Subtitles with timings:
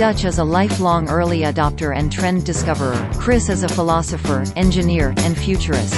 [0.00, 2.96] Dutch is a lifelong early adopter and trend discoverer.
[3.18, 5.92] Chris is a philosopher, engineer, and futurist.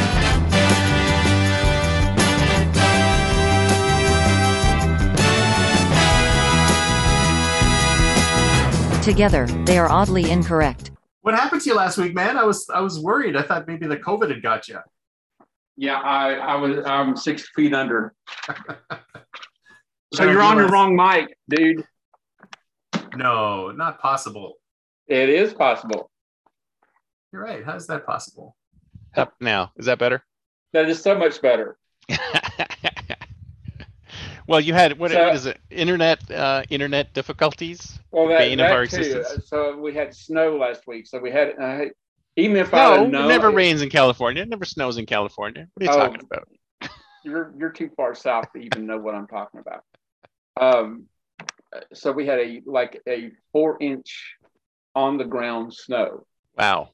[9.05, 10.91] Together, they are oddly incorrect.
[11.21, 12.37] What happened to you last week, man?
[12.37, 13.37] I was I was worried.
[13.37, 14.81] I thought maybe the COVID had got you.
[15.77, 18.15] Yeah, I, I was I'm six feet under.
[20.13, 21.87] so you're on the wrong mic, dude.
[23.17, 24.55] No, not possible.
[25.07, 26.11] It is possible.
[27.33, 27.65] You're right.
[27.65, 28.57] How's that possible?
[29.17, 29.73] Up now.
[29.77, 30.23] Is that better?
[30.73, 31.77] That is so much better.
[34.47, 35.59] well, you had what, So- what is it?
[35.71, 37.99] Internet uh, internet difficulties.
[38.11, 38.97] Well, that, Bane of our too.
[38.99, 39.49] existence.
[39.49, 41.07] So we had snow last week.
[41.07, 41.85] So we had uh,
[42.37, 44.43] even if I No, had known, it never rains in California.
[44.43, 45.69] It never snows in California.
[45.75, 46.07] What are you Oh.
[46.07, 46.49] talking about?
[47.25, 49.85] You're you're too far south to even know what I'm talking about.
[50.61, 51.05] Um,
[51.93, 54.37] so we had a like a four inch
[54.95, 56.27] on the ground snow.
[56.57, 56.91] Wow.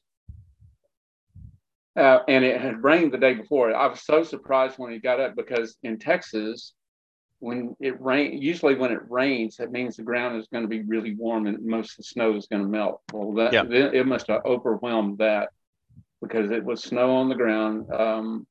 [1.97, 3.75] Uh, and it had rained the day before.
[3.75, 6.73] I was so surprised when he got up because in Texas,
[7.39, 10.81] when it rain, usually when it rains, that means the ground is going to be
[10.83, 13.01] really warm and most of the snow is going to melt.
[13.11, 13.63] Well, that Yeah.
[13.63, 15.49] it, it must have overwhelmed that
[16.21, 18.47] because it was snow on the ground um,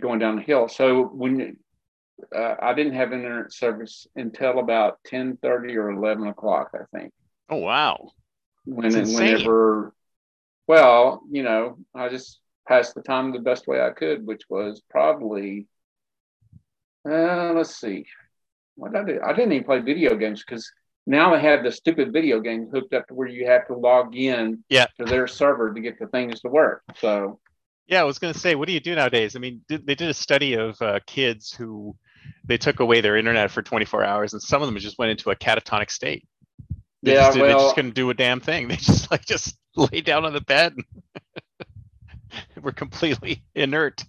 [0.00, 0.68] going down the hill.
[0.68, 1.56] So when
[2.34, 7.12] uh, I didn't have internet service until about ten thirty or eleven o'clock, I think.
[7.50, 8.10] Oh wow.
[8.64, 9.92] when whenever
[10.68, 12.38] well you know i just
[12.68, 15.66] passed the time the best way i could which was probably
[17.08, 18.06] uh, let's see.
[18.76, 19.20] What did i do?
[19.24, 20.70] I didn't even play video games because
[21.06, 24.14] now they have the stupid video games hooked up to where you have to log
[24.14, 24.86] in Yeah.
[24.98, 26.82] to their server to get the things to work.
[26.98, 27.40] So
[27.86, 29.36] Yeah, I was going to say, what do you do nowadays?
[29.36, 31.96] I mean, did, they did a study of uh, kids who
[32.44, 35.30] they took away their internet for 24 hours, and some of them just went into
[35.30, 36.24] a catatonic state.
[37.04, 38.68] They, Yeah, just, did- they just couldn't do a damn thing.
[38.70, 40.84] They just like just lay down on the bed and
[42.64, 44.04] were completely inert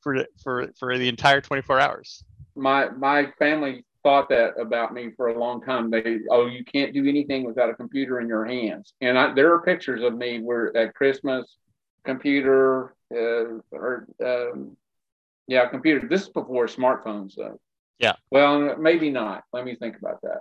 [0.00, 2.24] for for for the entire 24 hours.
[2.56, 5.90] my my family thought that about me for a long time.
[5.90, 8.94] They oh you can't do anything without a computer in your hands.
[9.00, 11.56] And I, there are pictures of me where at Christmas,
[12.04, 14.76] computer uh, or um,
[15.48, 16.06] yeah computer.
[16.08, 17.60] This is before smartphones though.
[17.98, 18.14] Yeah.
[18.30, 19.44] Well, maybe not.
[19.52, 20.40] Let me think about that.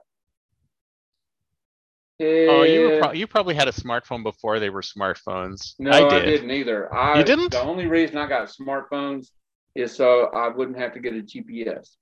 [2.23, 5.73] Oh, you were pro- you probably had a smartphone before they were smartphones.
[5.79, 6.25] no, I did.
[6.25, 6.93] didn't either.
[6.93, 7.51] I, You didn't?
[7.51, 9.29] The only reason I got smartphones
[9.73, 11.95] is so I wouldn't have to get a GPS.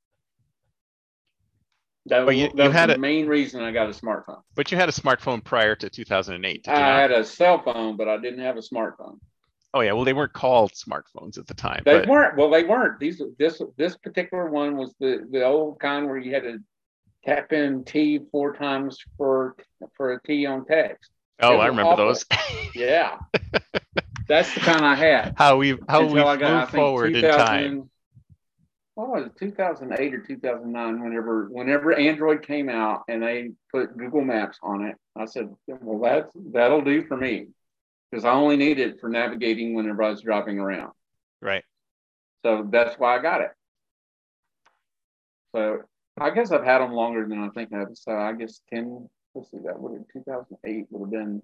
[2.08, 4.42] That, But you- you was had the a- main reason I got a smartphone.
[4.56, 6.68] But you had a smartphone prior to 2008.
[6.68, 6.82] I not?
[7.00, 9.20] had a cell phone, but I didn't have a smartphone.
[9.74, 11.84] Oh yeah, well they weren't called smartphones at the time.
[11.86, 12.38] They but- weren't.
[12.38, 13.00] Well, they weren't.
[13.00, 16.60] These this this particular one was the the old kind where you had to
[17.26, 19.56] tap in T four times for
[19.96, 21.12] for a T on text.
[21.42, 22.08] oh, I remember awful.
[22.08, 22.26] those.
[22.76, 23.18] Yeah,
[24.28, 25.34] that's the kind I had.
[25.38, 27.90] how we how Until we I got, moved forward in time.
[28.94, 31.02] What was it, 2008 or 2009?
[31.04, 36.00] Whenever whenever Android came out and they put Google Maps on it, I said, "Well,
[36.00, 37.48] that's that'll do for me,"
[38.10, 40.92] because I only need it for navigating whenever I was driving around.
[41.42, 41.64] Right.
[42.46, 43.52] So that's why I got it.
[45.56, 45.80] So
[46.20, 47.90] I guess I've had them longer than I think I have.
[47.94, 51.42] So I guess 10, let's see, that would have 2008 would have been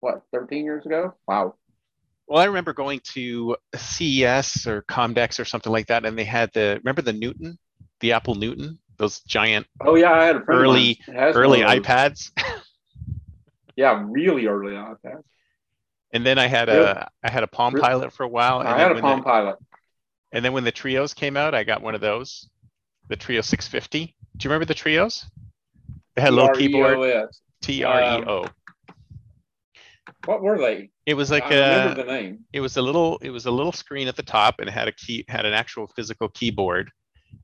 [0.00, 1.14] what, 13 years ago?
[1.28, 1.54] Wow.
[2.26, 6.50] Well, I remember going to CES or Comdex or something like that, and they had
[6.54, 7.58] the remember the Newton,
[8.00, 11.16] the Apple Newton, those giant Oh, yeah, I had a friend of Early- mine that
[11.16, 11.86] has early one of those.
[11.86, 12.30] iPads.
[13.76, 15.22] Yeah, really early iPads.
[16.12, 17.86] And then I had a I had a Palm Really?
[17.86, 18.60] Pilot for a while.
[18.60, 19.56] And I had a Palm the, Pilot.
[20.32, 22.48] and then when the Treos came out, I got one of those,
[23.08, 24.16] the Treo 650.
[24.36, 25.24] Do you remember the Treos?
[26.16, 27.28] They had a little keyboard.
[27.62, 28.46] T R E O.
[30.26, 30.90] What were they?
[31.06, 32.44] It was like I remember a the name.
[32.52, 34.88] it was a little it was a little screen at the top and it had
[34.88, 36.90] a key had an actual physical keyboard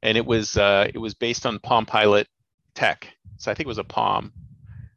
[0.02, 2.26] and it was uh it was based on palm pilot
[2.74, 3.08] tech
[3.38, 4.32] so i think it was a palm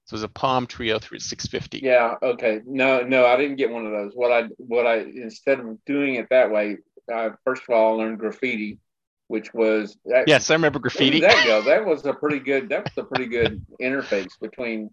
[0.10, 2.16] so it was a palm Treo through 650 Yeah.
[2.24, 2.62] Okay.
[2.66, 4.14] No, no, I didn't get one of those.
[4.16, 6.78] What I, what I, instead of doing it that way,
[7.14, 8.80] uh, first of all, I learned graffiti,
[9.28, 11.62] which was that, yes i remember graffiti that go?
[11.62, 12.70] That was a pretty good.
[12.70, 14.90] That was a pretty good interface between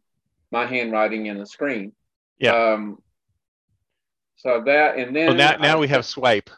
[0.51, 1.93] my handwriting and the screen.
[2.39, 2.53] Yeah.
[2.75, 2.99] Um.
[4.37, 6.51] So that and then well now now I- we have swipe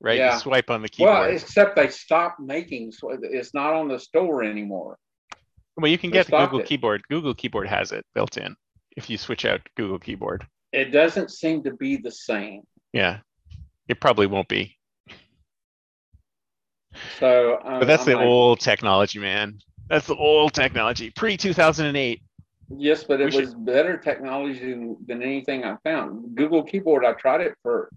[0.00, 0.34] right Yeah.
[0.34, 1.14] you swipe on the keyboard.
[1.16, 2.90] Well, except they stopped making.
[2.90, 4.98] So it's not on the store anymore.
[5.80, 6.66] Well you can get the google it.
[6.66, 8.56] keyboard google keyboard has it built in
[8.96, 12.62] if you switch out google keyboard It doesn't seem to be the same.
[12.92, 13.18] yeah
[13.88, 14.76] it probably won't be
[17.18, 21.36] So, um, but that's I'm the like, old technology man That's the old technology, pre
[21.36, 22.22] 2008.
[22.76, 26.36] Yes, but it We should- was better technology than, than anything I found.
[26.36, 27.90] Google Keyboard, I tried it for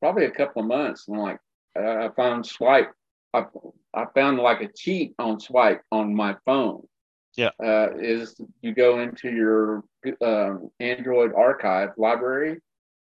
[0.00, 1.38] probably a couple of months, and like
[1.78, 2.88] uh, I found Swype.
[3.34, 3.44] I,
[3.92, 6.86] I found like a cheat on Swype on my phone.
[7.36, 7.50] Yeah.
[7.62, 9.84] uh, is you go into your
[10.20, 12.60] um, Android archive library,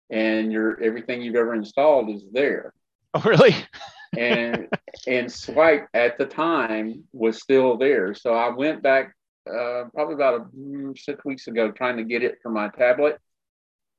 [0.09, 2.73] and your everything you've ever installed is there.
[3.13, 3.55] Oh, really?
[4.17, 4.67] and
[5.07, 9.15] and Swype at the time was still there so i went back
[9.49, 13.19] uh, probably about a, mm, six weeks ago trying to get it for my tablet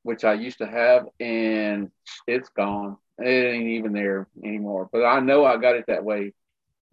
[0.02, 1.90] which i used to have and
[2.26, 6.32] it's gone it ain't even there anymore but i know i got it that way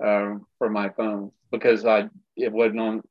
[0.03, 3.01] um, for my phone because i it wasn't on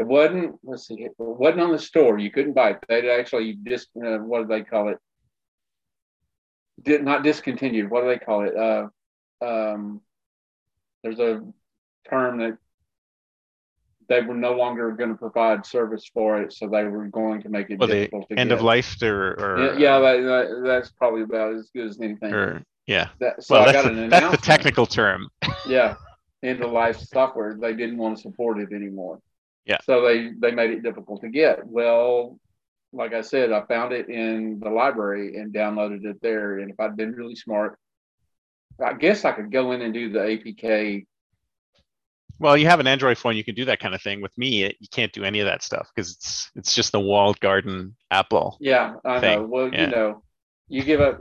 [0.00, 3.48] it wasn't let's see it wasn't on the store you couldn't buy it They'd actually
[3.72, 4.98] just uh, what do they call it
[6.82, 8.86] did not discontinued what do they call it uh
[9.42, 10.00] um,
[11.02, 11.42] there's a
[12.08, 12.58] term that
[14.08, 17.48] they were no longer going to provide service for it, so they were going to
[17.48, 18.58] make it Well, the difficult to End get.
[18.58, 22.34] of life or, or Yeah, yeah that, that, that's probably about as good as anything.
[22.34, 23.08] or yeah.
[23.20, 25.28] That, so Well, I that's got the, that's the technical term.
[25.68, 25.94] Yeah,
[26.42, 27.56] end of life software.
[27.58, 29.20] They didn't want to support it anymore.
[29.66, 29.78] Yeah.
[29.84, 31.66] So they they made it difficult to get.
[31.66, 32.38] Well,
[32.92, 36.58] like I said, I found it in the library and downloaded it there.
[36.58, 37.78] And if I'd been really smart,
[38.84, 41.06] I guess I could go in and do the APK
[42.40, 44.22] Well, you have an Android phone, you can do that kind of thing.
[44.22, 47.00] With me, it, you can't do any of that stuff because it's it's just the
[47.00, 48.56] walled garden Apple.
[48.60, 49.38] Yeah, I thing.
[49.40, 49.46] know.
[49.46, 49.80] Well, Yeah.
[49.84, 50.22] you know,
[50.70, 51.20] you give up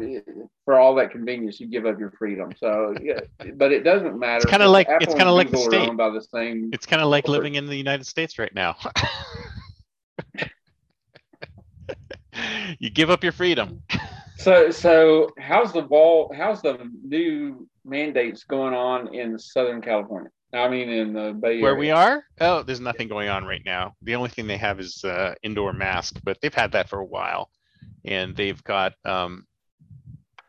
[0.63, 2.54] for all that convenience, you give up your freedom.
[2.57, 3.19] So, yeah,
[3.56, 4.44] but it doesn't matter.
[4.44, 5.98] It's kinda like- Apple it's kinda like the Google state.
[5.98, 6.69] by the same.
[6.72, 8.78] It's kind of like living in the United States right now.
[12.80, 13.81] you give up your freedom.
[14.38, 16.31] So, so how's the wall?
[16.36, 20.30] How's the new mandates going on in Southern California?
[20.54, 21.63] I mean, in the Bay Area.
[21.63, 22.24] Where we are?
[22.40, 23.94] Oh, there's nothing going on right now.
[24.04, 27.06] The only thing they have is uh, indoor mask, but they've had that for a
[27.06, 27.50] while,
[28.06, 29.46] and they've got um,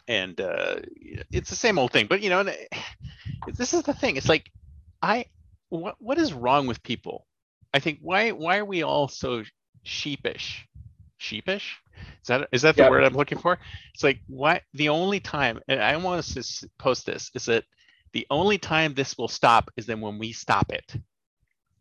[0.08, 0.76] and uh,
[1.32, 2.06] it's the same old thing.
[2.08, 2.56] But you know, and,
[3.56, 4.16] this is the thing.
[4.16, 4.50] It's like
[5.02, 5.26] I
[5.68, 7.26] what what is wrong with people?
[7.72, 9.42] I think why why are we all so
[9.84, 10.66] sheepish?
[11.18, 11.76] Sheepish?
[12.22, 12.90] Is that is that the Yeah.
[12.90, 13.58] word I'm looking for?
[13.94, 17.64] It's like why the only time and I want us to post this is that
[18.12, 20.96] the only time this will stop is then when we stop it.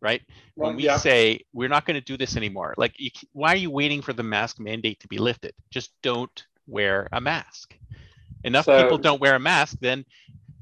[0.02, 0.22] Right?
[0.56, 0.98] Well, when we yeah.
[0.98, 2.74] say we're not going to do this anymore.
[2.78, 5.54] Like you, why are you waiting for the mask mandate to be lifted?
[5.72, 7.76] Just don't wear a mask.
[8.44, 10.06] Enough So- people don't wear a mask, then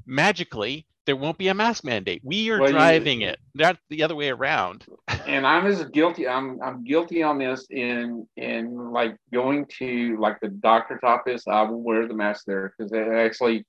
[0.06, 2.20] magically there won't be a mask mandate.
[2.22, 4.84] We are Well, you- driving it, not the other way around.
[5.26, 6.28] and I'm as guilty.
[6.28, 11.46] I'm I'm guilty on this in in like going to like the doctor's office.
[11.48, 13.64] I will wear the mask there because it eh, actually,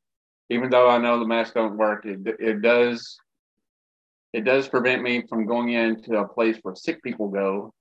[0.50, 3.18] even though I know the mask don't work, it it does.
[4.34, 7.74] It does prevent me from going into a place where sick people go,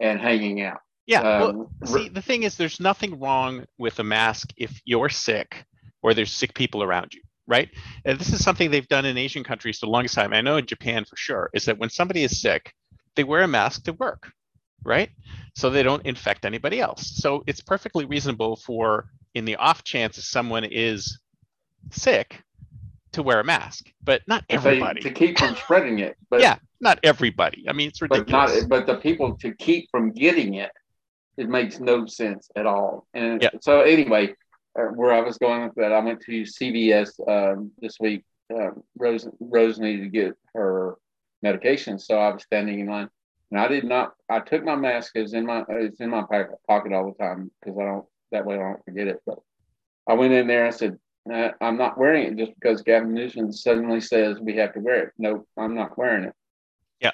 [0.00, 0.78] and hanging out.
[1.06, 1.22] Yeah.
[1.22, 5.64] well, Um, see, the thing is, there's nothing wrong with a mask if you're sick
[6.02, 7.68] or there's sick people around you, right?
[8.04, 10.32] And this is something they've done in Asian countries for the longest time.
[10.32, 12.72] I know in Japan for sure, is that when somebody is sick,
[13.16, 14.30] they wear a mask to work,
[14.84, 15.10] right?
[15.54, 17.16] So they don't infect anybody else.
[17.16, 21.18] So it's perfectly reasonable for, in the off chance if someone is
[21.90, 22.42] sick,
[23.14, 25.00] to wear a mask, but not if they- everybody.
[25.02, 26.16] to keep from spreading it.
[26.30, 27.64] But yeah, not everybody.
[27.68, 28.60] I mean, it's but ridiculous.
[28.62, 30.70] not but the people to keep from getting it
[31.36, 33.48] it makes no sense at all and Yeah.
[33.60, 34.32] so anyway
[34.78, 38.22] uh, where i was going with that i went to cvs um, this week
[38.54, 40.94] um, rose rose needed to get her
[41.42, 43.08] medication so i was standing in line
[43.50, 46.54] and i did not i took my mask it's in my it's in my pocket,
[46.68, 49.38] pocket all the time because i don't that way i don't forget it but
[50.08, 50.96] i went in there and said
[51.32, 55.04] uh, i'm not wearing it just because gavin newsom suddenly says we have to wear
[55.04, 56.34] it nope i'm not wearing it
[57.00, 57.12] Yeah.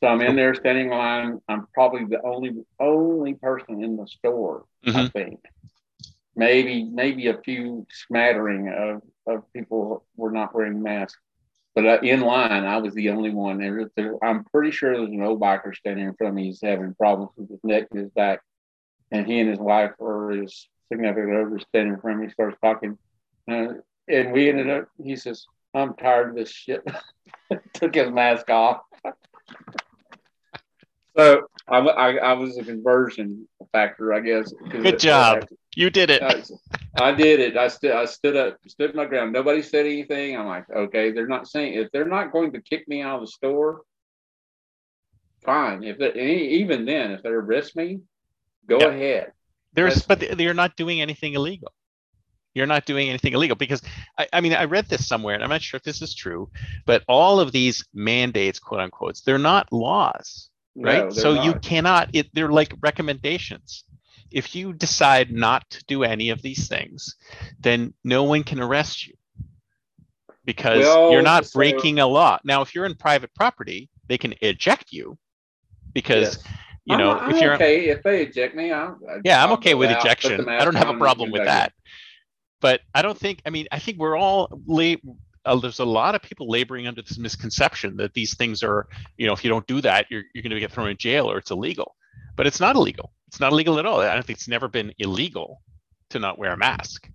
[0.00, 1.40] so I'm in there standing in line.
[1.48, 5.12] I'm probably the only only person in the store, I Mhm.
[5.12, 5.40] think.
[6.36, 11.20] Maybe maybe a few smattering of, of people were not wearing masks.
[11.74, 13.58] But uh, in line, I was the only one.
[13.58, 16.44] There, there, I'm pretty sure there's an old biker standing in front of me.
[16.46, 18.40] He's having problems with his neck and his back.
[19.10, 22.56] And he and his wife or his significant other standing in front of me, starts
[22.62, 22.98] talking.
[23.50, 23.74] Uh,
[24.08, 26.82] and we ended up, he says, I'm tired of this shit.
[27.74, 28.80] Took his mask off.
[31.16, 34.52] So I, I, I was a conversion factor, I guess.
[34.70, 35.46] Good job.
[35.76, 36.22] You did it.
[36.22, 36.42] I,
[36.96, 37.56] I did it.
[37.56, 37.90] I stood.
[37.92, 39.32] I stood up, stood my ground.
[39.32, 40.36] Nobody said anything.
[40.36, 43.20] I'm like, okay, they're not saying if they're not going to kick me out of
[43.22, 43.82] the store,
[45.44, 45.82] fine.
[45.82, 48.00] If they, even then, if they arrest me,
[48.68, 48.88] go Yeah.
[48.88, 49.32] ahead.
[49.74, 51.72] There's, but they're not doing anything illegal.
[52.54, 53.82] You're not doing anything illegal because
[54.16, 56.50] I, I mean I read this somewhere and I'm not sure if this is true,
[56.86, 61.04] but all of these mandates, quote unquote, they're not laws, right?
[61.04, 62.10] No, so they're you cannot.
[62.12, 63.84] It, they're like recommendations.
[64.30, 67.16] If you decide not to do any of these things,
[67.60, 69.14] then no one can arrest you
[70.44, 72.38] because Well, you're not breaking a law.
[72.44, 75.18] Now, if you're in private property, they can eject you
[75.92, 76.44] because Yes.
[76.86, 78.72] You know I'm, if I'm you're okay if they eject me.
[78.72, 80.48] I'm, yeah i'm okay with out, ejection.
[80.48, 81.72] i don't have a problem with that.
[82.60, 84.94] but i don't think i mean i think we're all la-
[85.46, 88.86] uh, there's a lot of people laboring under this misconception that these things are
[89.16, 91.30] you know if you don't do that you're, you're going to get thrown in jail
[91.30, 91.94] or it's illegal.
[92.36, 93.12] But it's not illegal.
[93.28, 94.00] It's not illegal at all.
[94.00, 95.60] I don't think it's never been illegal
[96.10, 97.08] to not wear a mask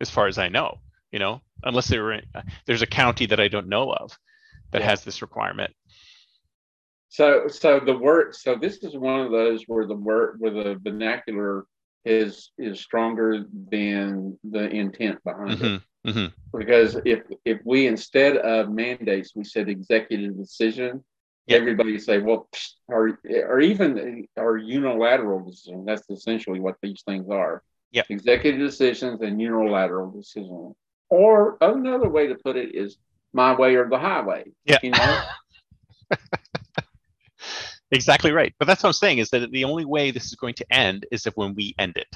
[0.00, 0.78] as far as i know
[1.12, 4.18] you know unless they were in, uh, there's a county that i don't know of
[4.72, 4.88] that Yeah.
[4.90, 5.72] has this requirement
[7.14, 10.80] So, so the word, so this is one of those where the word, where the
[10.82, 11.64] vernacular
[12.04, 15.82] is is stronger than the intent behind it.
[16.04, 16.26] hmm hmm
[16.58, 21.04] Because if if we instead of mandates, we said executive decision,
[21.46, 21.58] Yeah.
[21.58, 23.20] everybody say, well, psh, or
[23.52, 25.84] or even or unilateral decision.
[25.84, 27.62] That's essentially what these things are.
[27.92, 28.02] Yeah.
[28.08, 30.74] Executive decisions and unilateral decision.
[31.10, 32.98] Or another way to put it is
[33.32, 34.42] my way or the highway.
[34.64, 34.80] Yeah.
[34.82, 35.14] You know.
[37.94, 38.54] Exactly right.
[38.58, 41.06] But that's what I'm saying is that the only way this is going to end
[41.12, 42.08] is if when we end it.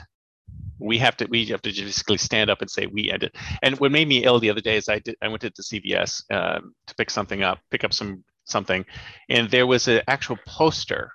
[0.80, 3.35] We have to we have to basically stand up and say we end it.
[3.62, 5.62] And what made me ill the other day is I did I went to the
[5.62, 8.85] CVS um, to pick something up, pick up some something,
[9.28, 11.12] and there was an actual poster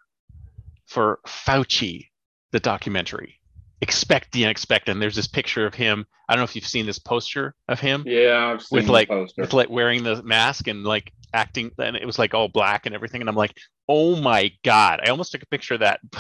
[0.88, 2.08] for Fauci,
[2.52, 3.40] the documentary.
[3.82, 4.92] Expect the unexpected.
[4.92, 6.06] And there's this picture of him.
[6.28, 8.92] I don't know if you've seen this poster of him Yeah, I've seen with the
[8.92, 9.42] like poster.
[9.42, 12.94] with like wearing the mask and like acting and it was like all black and
[12.94, 13.58] everything and i'm like
[13.90, 16.00] oh my god i almost took a picture of that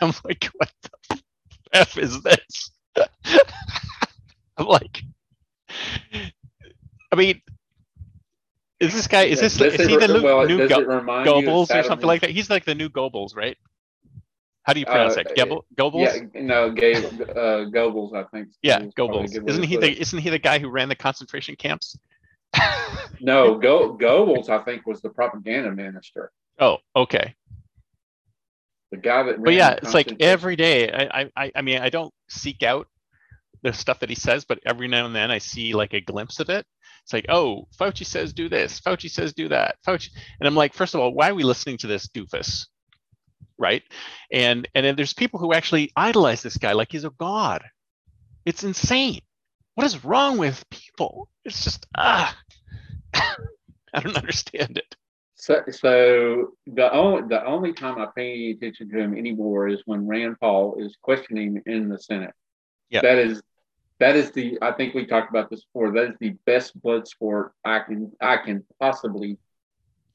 [0.00, 0.70] i'm like what
[1.10, 1.20] the
[1.72, 2.70] f is this
[4.56, 5.02] i'm like
[7.12, 7.40] i mean
[8.78, 10.88] is this guy is this Does is it he the new, well, new Go- it
[10.88, 13.56] remind you of Goebbels or something like that he's like the new Goebbels right
[14.66, 15.62] how do you pronounce Uh, that Goebbels?
[15.76, 16.28] Goebbels?
[16.34, 18.48] Yeah, no, Gabe, uh, Goebbels, I think.
[18.62, 19.48] Yeah, Goebbels.
[19.48, 19.98] Isn't he the it.
[19.98, 21.96] isn't he the guy who ran the concentration camps?
[23.20, 26.30] No, Go, Goebbels, I think, was the propaganda minister.
[26.60, 27.34] oh, okay.
[28.92, 29.42] The guy that.
[29.42, 32.86] but yeah it's like every day I, I i mean i don't seek out
[33.62, 36.38] the stuff that he says but every now and then i see like a glimpse
[36.38, 36.64] of it
[37.02, 40.08] it's like oh fauci says do this fauci says do that fauci
[40.38, 42.66] and i'm like first of all why are we listening to this doofus
[43.58, 43.82] right
[44.32, 47.64] and and then there's people who actually idolize this guy like he's a god
[48.44, 49.20] it's insane
[49.74, 52.36] what is wrong with people it's just ah
[53.94, 54.94] i don't understand it
[55.38, 59.82] So, so the only the only time I pay any attention to him anymore is
[59.84, 62.34] when Rand Paul is questioning in the Senate.
[62.88, 63.02] Yeah.
[63.02, 63.42] That is
[64.02, 65.92] that is the I think we talked about this before.
[65.92, 69.36] That is the best blood sport I can I can possibly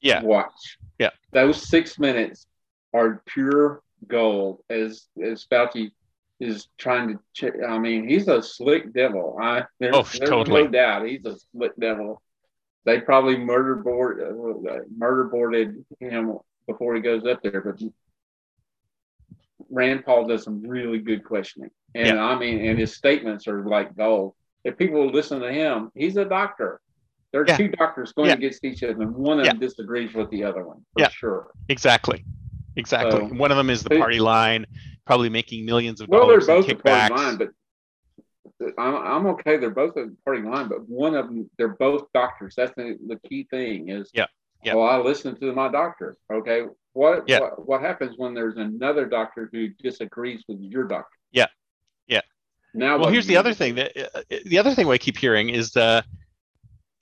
[0.00, 0.60] yeah watch.
[0.98, 1.10] Yeah.
[1.32, 2.46] Those six minutes
[2.92, 5.92] are pure gold as as Fauci
[6.40, 9.38] is trying to ch- I mean, he's a slick devil.
[9.40, 10.64] I there's, Oh, there's totally.
[10.64, 12.20] no doubt he's a slick devil.
[12.84, 17.80] They probably murder board uh, murder boarded him before he goes up there, but
[19.70, 21.70] Rand Paul does some really good questioning.
[21.94, 24.34] And I mean, and his statements are like gold.
[24.64, 26.80] If people listen to him, he's a doctor.
[27.32, 27.56] There are Yeah.
[27.56, 28.34] two doctors going Yeah.
[28.34, 29.52] against each other, and one of Yeah.
[29.52, 31.08] them disagrees with the other one for Yeah.
[31.08, 31.50] sure.
[31.68, 32.24] exactly
[32.76, 34.64] exactly So- one of them is the party line
[35.04, 37.50] probably making millions of Well, they're dollars both a party line, but
[38.78, 39.56] I'm, I'm okay.
[39.56, 42.54] They're both a party line, but one of them, they're both doctors.
[42.56, 44.26] That's the, the key thing is, Yeah,
[44.64, 44.74] yeah.
[44.74, 46.16] well, I listen to my doctor.
[46.32, 46.62] Okay.
[46.92, 47.40] What, Yeah.
[47.40, 51.16] what, what happens when there's another doctor who disagrees with your doctor?
[51.32, 51.46] Yeah,
[52.06, 52.20] yeah.
[52.74, 55.72] Now, well here's the other thing that uh, the other thing i keep hearing is
[55.72, 56.02] the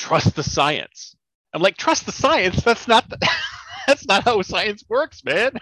[0.01, 1.15] trust the science
[1.55, 3.19] i'm like trust the science that's not the,
[3.87, 5.53] that's not how science works man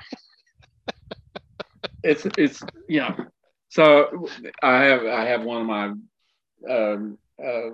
[2.02, 3.14] it's it's you know
[3.68, 4.26] so
[4.62, 5.92] i have i have one of my
[6.70, 7.70] um uh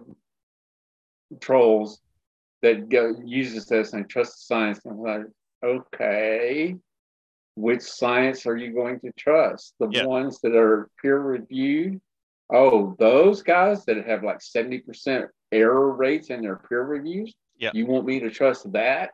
[1.41, 2.01] trolls
[2.63, 5.27] that go uses this and trust the science and i'm like
[5.65, 6.77] okay
[7.57, 10.05] which science are you going to trust the Yeah.
[10.05, 12.01] ones that are peer reviewed
[12.53, 17.71] oh those guys that have like 70% error rates in their peer reviews Yeah.
[17.73, 19.11] you want me to trust that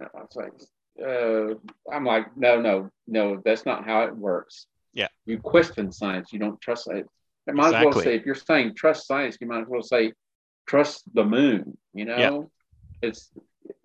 [0.00, 0.52] I was like,
[1.00, 1.54] uh,
[1.90, 4.66] I'm like, no, no, no, that's not how it works.
[4.94, 5.08] Yeah.
[5.26, 7.06] You question science, you don't trust it.
[7.48, 10.12] I might as well say, if you're saying trust science, you might as well say
[10.66, 11.76] trust the moon.
[11.92, 12.50] You know,
[13.02, 13.30] it's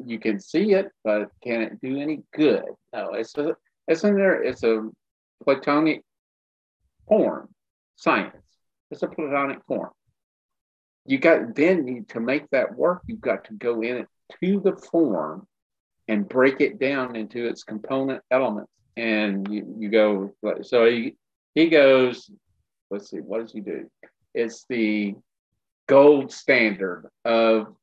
[0.06, 2.64] you can see it, but can it do any good?
[2.94, 3.56] No, it's a
[3.88, 4.42] it's in there.
[4.42, 4.90] It's a
[5.44, 6.04] platonic
[7.08, 7.50] form
[7.96, 8.36] science.
[8.92, 9.92] It's a platonic form.
[11.06, 14.08] you got then you, to make that work, you've got to go in it
[14.42, 15.48] to the form
[16.08, 18.72] and break it down into its component elements.
[19.00, 21.16] And you, you go so he
[21.56, 22.30] he goes,
[22.92, 23.90] let's see, what does he do?
[24.34, 25.16] It's the
[25.88, 27.76] gold standard of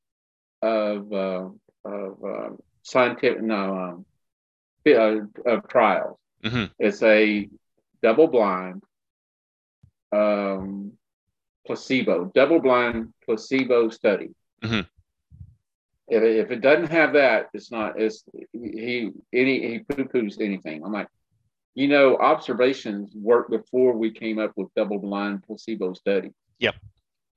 [0.63, 1.49] of uh,
[1.85, 4.07] of um, scientific no um,
[4.87, 6.19] uh, of trials.
[6.45, 6.71] Mhm.
[6.79, 7.49] It's a
[8.03, 8.83] double blind
[10.13, 10.93] um,
[11.67, 14.31] placebo, double blind placebo study.
[14.63, 14.87] Mhm.
[16.09, 18.01] If, it- if it doesn't have that, it's not.
[18.01, 20.85] It's he any he poo poos anything.
[20.85, 21.09] I'm like,
[21.75, 26.31] you know, observations worked before we came up with double blind placebo study.
[26.59, 26.75] Yep,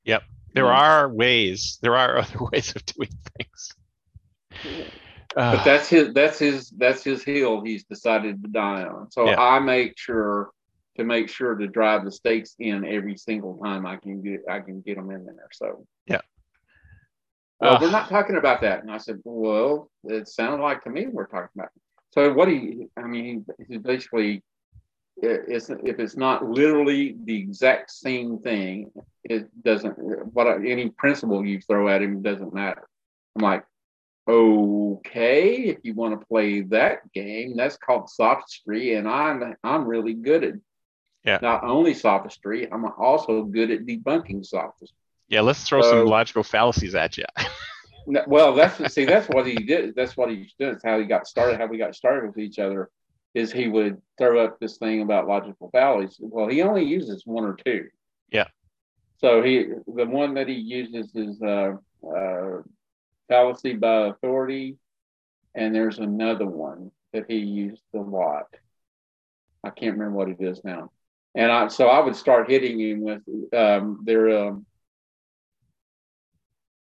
[0.06, 0.24] yep.
[0.54, 0.78] There Mm.
[0.78, 1.78] are ways.
[1.82, 3.74] There are other ways of doing things.
[4.64, 4.94] but
[5.38, 9.40] Ah, that's his that's his that's his hill he's decided to die on so Yeah.
[9.40, 10.50] i make sure
[10.98, 14.60] to make sure to drive the stakes in every single time i can get i
[14.60, 16.22] can get them in there so Yeah.
[17.60, 17.82] Well, Ugh.
[17.82, 21.28] we're not talking about that and i said well it sounded like to me we're
[21.28, 21.70] talking about
[22.12, 24.44] so what he i mean he, basically
[25.22, 28.92] it- it's, if it's not literally the exact same thing
[29.24, 29.94] it doesn't
[30.34, 32.88] what any principle you throw at him doesn't matter
[33.36, 33.64] i'm like
[34.28, 40.14] okay if you want to play that game that's called sophistry and i'm i'm really
[40.14, 40.54] good at
[41.26, 41.40] Yeah.
[41.42, 44.96] not only sophistry i'm also good at debunking sophistry
[45.30, 47.26] yeah, let's throw so- some logical fallacies at you.
[48.08, 51.06] No, well that's see that's what he did that's what he did it's how he
[51.06, 52.90] got started how we got started with each other
[53.36, 57.44] is he would throw up this thing about logical fallacies well he only uses one
[57.46, 57.88] or two
[58.32, 58.48] Yeah.
[59.18, 61.74] so he the one that he uses is uh,
[62.08, 62.62] uh,
[63.28, 64.78] fallacy by authority
[65.54, 68.48] and there's another one that he used a lot
[69.64, 70.90] i can't remember what it is now
[71.36, 73.22] and I, so I would start hitting him with
[73.54, 74.48] um, there.
[74.48, 74.66] Um,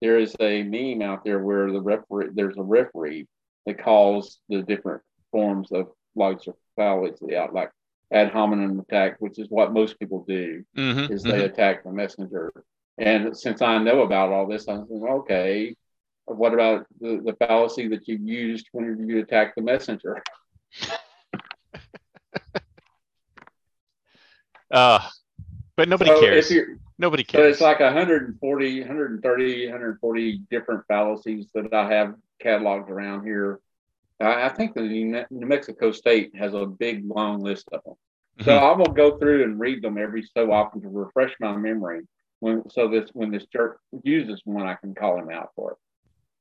[0.03, 3.27] there is a meme out there where the referee there's a referee
[3.67, 5.87] that calls the different forms of
[6.17, 7.71] logical fallacy out, like
[8.13, 12.53] ad hominem attack, which is what most people do, Mhm, is they attack the messenger.
[12.99, 15.77] And since I know about all this, I'm thinking, okay,
[16.27, 20.21] what about the, the fallacy that you used when you attack the messenger?
[24.71, 25.07] Uh,
[25.77, 26.51] but nobody So if cares.
[26.51, 27.53] you're- Nobody So cares.
[27.55, 33.61] it's like 140, 130, 140 different fallacies that I have cataloged around here.
[34.21, 37.95] I, I think the New Mexico State has a big long list of them.
[38.41, 38.63] So Mhm.
[38.63, 42.07] I will go through and read them every so often to refresh my memory.
[42.41, 45.79] When so this when this jerk uses one, I can call him out for it.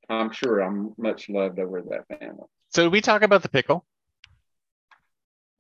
[0.10, 2.48] I'm sure I'm much loved over that family.
[2.70, 3.86] So we talk about the pickle?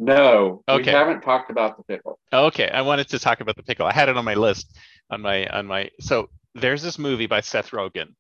[0.04, 0.90] No, we Okay.
[0.92, 2.18] haven't talked about the pickle.
[2.34, 3.86] Okay, I wanted to talk about the pickle.
[3.86, 4.76] I had it on my list
[5.12, 8.16] on my on my so there's this movie by Seth Rogen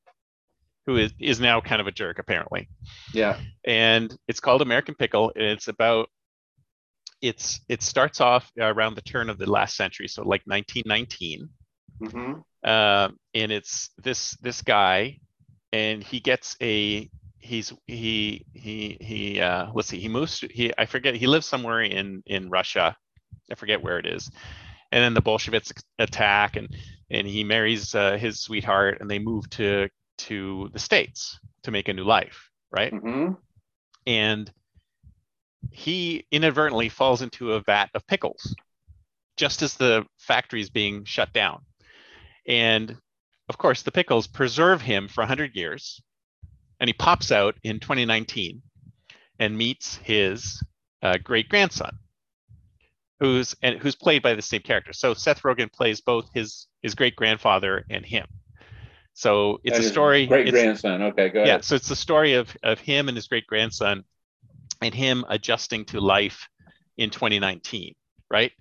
[0.85, 2.69] who is is now kind of a jerk apparently.
[3.13, 3.39] Yeah.
[3.65, 6.09] And it's called American Pickle and it's about
[7.21, 11.49] it's it starts off around the turn of the last century, so like 1919.
[12.03, 12.69] Mm-hmm.
[12.69, 15.19] um, and it's this this guy,
[15.71, 17.09] and he gets a
[17.41, 21.45] he's he he he uh, let's see he moves to, he I forget he lives
[21.45, 22.95] somewhere in in Russia,
[23.51, 24.29] I forget where it is,
[24.91, 26.69] and then the Bolsheviks attack and
[27.09, 31.89] and he marries uh, his sweetheart and they move to to the states to make
[31.89, 32.93] a new life, right?
[32.93, 33.33] hmm
[34.07, 34.51] and
[35.69, 38.55] he inadvertently falls into a vat of pickles
[39.37, 41.61] just as the factory is being shut down.
[42.47, 42.97] And
[43.49, 46.01] of course, the pickles preserve him for 100 years.
[46.81, 48.61] And he pops out in 2019
[49.39, 50.61] and meets his
[51.01, 51.97] uh, great grandson,
[53.21, 54.91] who's and who's played by the same character.
[54.91, 58.27] So Seth Rogen plays both his his great grandfather and him.
[59.13, 60.25] So it's a story.
[60.25, 61.01] Great grandson.
[61.03, 61.47] Okay, go yeah ahead.
[61.47, 64.03] Yeah, so it's the story of of him and his great grandson
[64.81, 66.49] and him adjusting to life
[66.97, 67.95] in 2019
[68.29, 68.51] right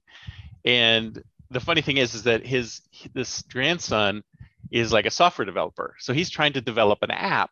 [0.65, 2.81] and the funny thing is is that his
[3.13, 4.23] this grandson
[4.71, 7.51] is like a software developer so he's trying to develop an app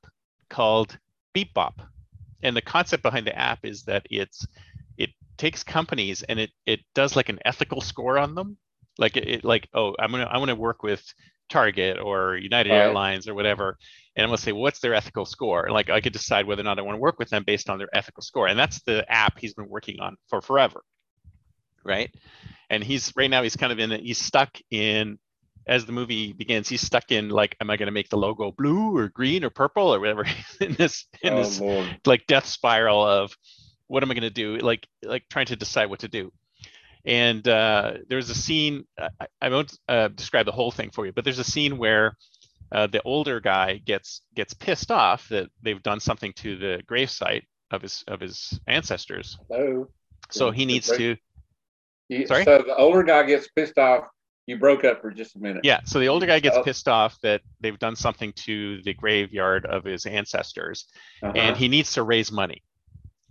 [0.49, 0.99] called
[1.35, 1.81] beep bop
[2.43, 4.47] and the concept behind the app is that it's
[4.99, 8.57] it takes companies and it it does like an ethical score on them
[8.99, 11.03] like it, it like oh i'm gonna i want to work with
[11.49, 12.75] target or united Right.
[12.75, 13.77] airlines or whatever
[14.17, 15.65] and I'm gonna say, what's their ethical score?
[15.65, 17.71] And like I could decide whether or not I want to work with them based
[17.71, 18.49] on their ethical score.
[18.49, 20.83] And that's the app he's been working on for forever.
[21.85, 22.11] Right.
[22.71, 25.19] And he's right now he's kind of in he's stuck in
[25.69, 28.97] as the movie begins, he's stuck in like, am I gonna make the logo blue
[28.97, 30.25] or green or purple or whatever
[30.61, 32.01] in this in oh this Lord.
[32.07, 33.37] like death spiral of
[33.87, 34.57] what am I going to do?
[34.59, 36.31] Like like trying to decide what to do.
[37.07, 38.85] And uh, there's a scene.
[38.99, 42.17] I, I won't uh, describe the whole thing for you, but there's a scene where
[42.71, 47.45] uh, the older guy gets gets pissed off that they've done something to the gravesite
[47.71, 49.39] of his of his ancestors.
[49.51, 49.89] So,
[50.31, 51.17] So he needs to
[52.11, 52.45] you- Sorry?
[52.45, 54.05] so the older guy gets pissed off.
[54.49, 55.61] You broke up for just a minute.
[55.63, 55.81] yeah.
[55.85, 56.63] So the older guy gets Oh.
[56.63, 60.87] pissed off that they've done something to the graveyard of his ancestors,
[61.23, 61.33] Uh-huh.
[61.37, 62.63] and he needs to raise money,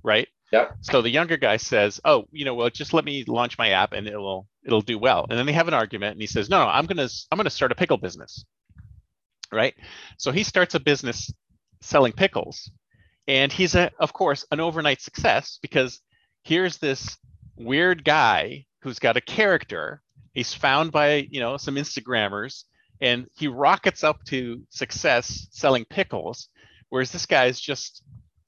[0.03, 0.27] right?
[0.51, 0.77] Yep.
[0.82, 3.93] So the younger guy says, "Oh, you know, well, just let me launch my app,
[3.93, 6.60] and it'll it'll do well." And then they have an argument, and he says, "No,
[6.63, 8.45] no, I'm gonna I'm gonna start a pickle business."
[9.51, 9.73] Right.
[10.17, 11.34] So he starts a business
[11.82, 12.69] selling pickles,
[13.27, 15.99] and he's a, of course, an overnight success because
[16.43, 17.17] here's this
[17.56, 20.01] weird guy who's got a character.
[20.38, 22.65] He's found by you know some Instagrammers,
[23.02, 26.50] and he rockets up to success selling pickles,
[26.89, 28.04] whereas this guy is just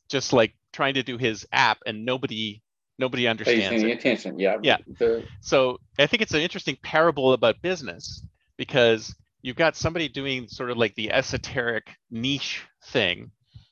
[0.07, 2.61] just like trying to do his app and nobody
[2.99, 3.89] nobody understands it.
[3.89, 4.37] attention.
[4.37, 4.57] Yeah.
[4.61, 4.77] Yeah.
[4.99, 8.23] The, So I think it's an interesting parable about business
[8.55, 13.31] because you've got somebody doing sort of like the esoteric niche thing,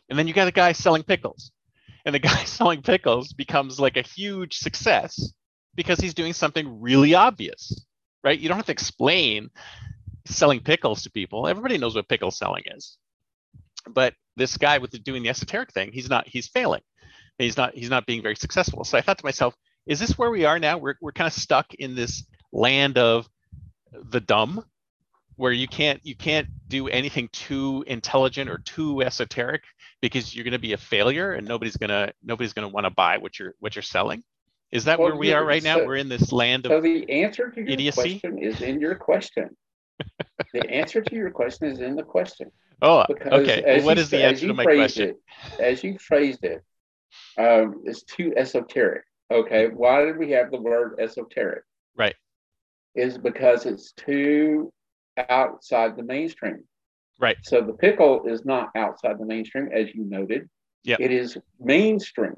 [0.09, 1.51] and then you got a guy selling pickles.
[2.03, 5.33] And the guy selling pickles becomes like a huge success
[5.75, 7.85] because he's doing something really obvious,
[8.27, 8.39] right?
[8.39, 9.49] You don't have to explain
[10.25, 11.47] selling pickles to people.
[11.47, 12.97] Everybody knows what pickle selling is.
[13.87, 16.81] But this guy with the, doing the esoteric thing, he's not, he's failing.
[17.37, 18.83] He's not, he's not being very successful.
[18.83, 20.77] So I thought to myself, is this where we are now?
[20.77, 23.29] We're, we're kind of stuck in this land of
[23.93, 24.65] the dumb
[25.37, 29.63] where you can't you can't do anything too intelligent or too esoteric
[30.01, 32.85] because you're going to be a failure and nobody's going to nobody's going to want
[32.85, 34.23] to buy what you're what you're selling
[34.71, 36.83] is that Well, where we yeah, are right now we're in this land so of
[36.83, 38.19] the answer to your idiocy?
[38.19, 39.55] question is in your question.
[40.53, 42.51] the answer to your question is in the question.
[42.81, 45.17] oh Because okay well, what you is the answer to my question It,
[45.59, 46.63] as you phrased it,
[47.37, 49.03] um, it's too esoteric.
[49.31, 51.63] Okay, why did we have the word esoteric?
[51.95, 52.15] Right.
[52.95, 54.71] Is because it's too
[55.29, 56.63] outside the mainstream.
[57.19, 57.37] Right.
[57.43, 60.49] So the pickle is not outside the mainstream, as you noted.
[60.83, 60.99] Yep.
[60.99, 62.35] It is mainstream.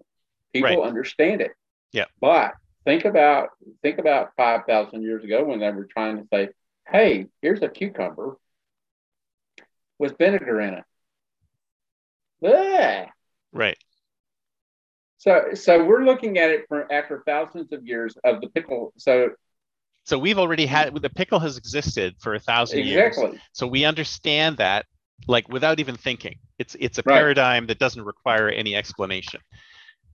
[0.53, 0.79] People Right.
[0.87, 1.51] understand it.
[1.93, 2.09] Yep.
[2.21, 2.53] But
[2.85, 3.49] think about
[3.81, 6.49] think about five thousand years ago when they were trying to say,
[6.87, 8.37] "Hey, here's a cucumber
[9.97, 10.83] with vinegar in it."
[12.41, 13.09] Bleh.
[13.51, 13.77] right
[15.17, 18.93] So, so we're looking at it for after thousands of years of the pickle.
[18.97, 19.31] So
[20.05, 23.85] so we've already had the pickle has existed for a thousand years exactly, so we
[23.85, 24.85] understand that
[25.27, 27.15] like without even thinking it's it's a Right.
[27.15, 29.41] paradigm that doesn't require any explanation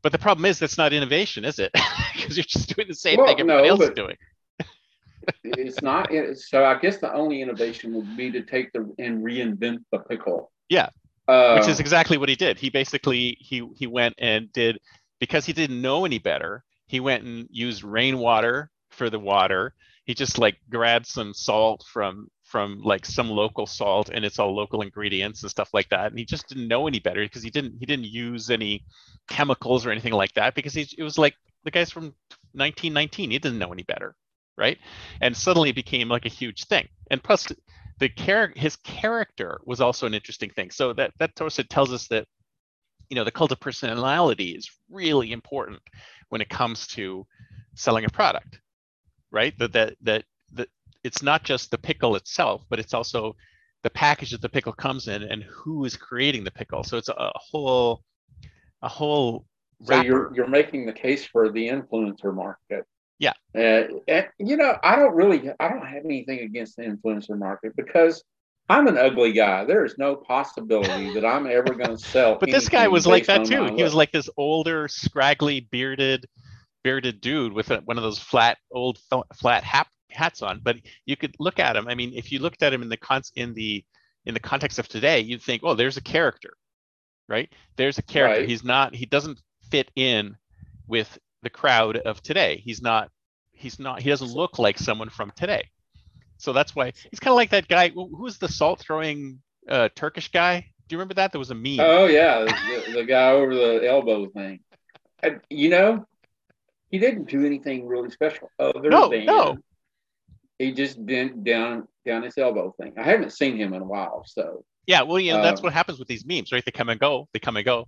[0.06, 1.72] but the problem is that's not innovation is it
[2.14, 4.16] because you're just doing the same Well, thing everybody no, else is doing
[5.44, 6.14] it's not.
[6.14, 9.98] it- So I guess the only innovation would be to take the and reinvent the
[9.98, 10.52] pickle.
[10.70, 10.90] Yeah.
[11.28, 14.78] Uh, which is exactly what he did he basically he he went and did
[15.20, 19.74] because he didn't know any better he went and used rainwater for the water
[20.06, 24.56] he just like grabbed some salt from from like some local salt and it's all
[24.56, 27.50] local ingredients and stuff like that and he just didn't know any better because he
[27.50, 28.84] didn't he didn't use any
[29.28, 32.14] chemicals or anything like that because he, it was like the guys from
[32.54, 34.16] 1919 he didn't know any better
[34.58, 34.78] right?
[35.22, 36.88] And suddenly it became like a huge thing.
[37.12, 37.48] And plus
[38.00, 40.72] the character his character was also an interesting thing.
[40.72, 42.26] So that that also tells us that
[43.10, 45.82] you know the cult of personality is really important
[46.30, 47.26] when it comes to
[47.76, 48.60] selling a product
[49.32, 49.54] right?
[49.60, 50.26] That that that
[51.06, 53.36] it's not just the pickle itself but it's also
[53.84, 57.10] the package that the pickle comes in and who is creating the pickle so it's
[57.10, 58.02] a, a whole
[58.82, 59.46] a whole
[59.84, 62.86] so you're you're making the case for the influencer market.
[63.20, 63.34] Yeah.
[63.56, 67.74] Uh, and, you know, I don't really, I don't have anything against the influencer market
[67.78, 68.24] because
[68.68, 69.64] I'm an ugly guy.
[69.64, 72.36] There is no possibility that I'm ever going to sell.
[72.36, 76.26] but this guy was like that too he was like this older scraggly bearded
[76.84, 79.00] bearded dude with a, one of those flat old
[79.34, 82.64] flat hat, hats on but you could look at him i mean if you looked
[82.64, 83.84] at him in the con- in the
[84.26, 86.54] in the context of today you'd think oh there's a character
[87.28, 87.52] right?
[87.76, 88.42] There's a character.
[88.42, 88.50] Right.
[88.50, 90.38] he's not he doesn't fit in
[90.88, 92.62] with the crowd of today.
[92.64, 93.10] He's not
[93.52, 95.70] he's not he doesn't look like someone from today.
[96.38, 99.90] So that's why he's kind of like that guy who was the salt throwing uh
[99.96, 100.60] turkish guy?
[100.88, 101.32] Do you remember that?
[101.32, 101.80] There was a meme.
[101.80, 104.60] Oh yeah, the, the guy over the elbow thing.
[105.24, 106.06] And, you know,
[106.92, 109.58] he didn't do anything really special other No, than no.
[110.60, 112.94] He just bent down down his elbow thing.
[112.98, 115.74] I haven't seen him in a while, so Yeah, well, you know, that's Um, what
[115.74, 116.64] happens with these memes, right?
[116.64, 117.88] They come and go, they come and go,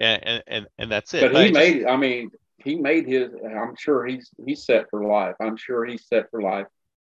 [0.00, 1.20] and and and, that's it.
[1.32, 1.86] but I he just- made.
[1.86, 2.30] I mean,
[2.64, 3.30] he made his.
[3.44, 5.34] I'm sure he's he's set for life.
[5.40, 6.66] I'm sure he's set for life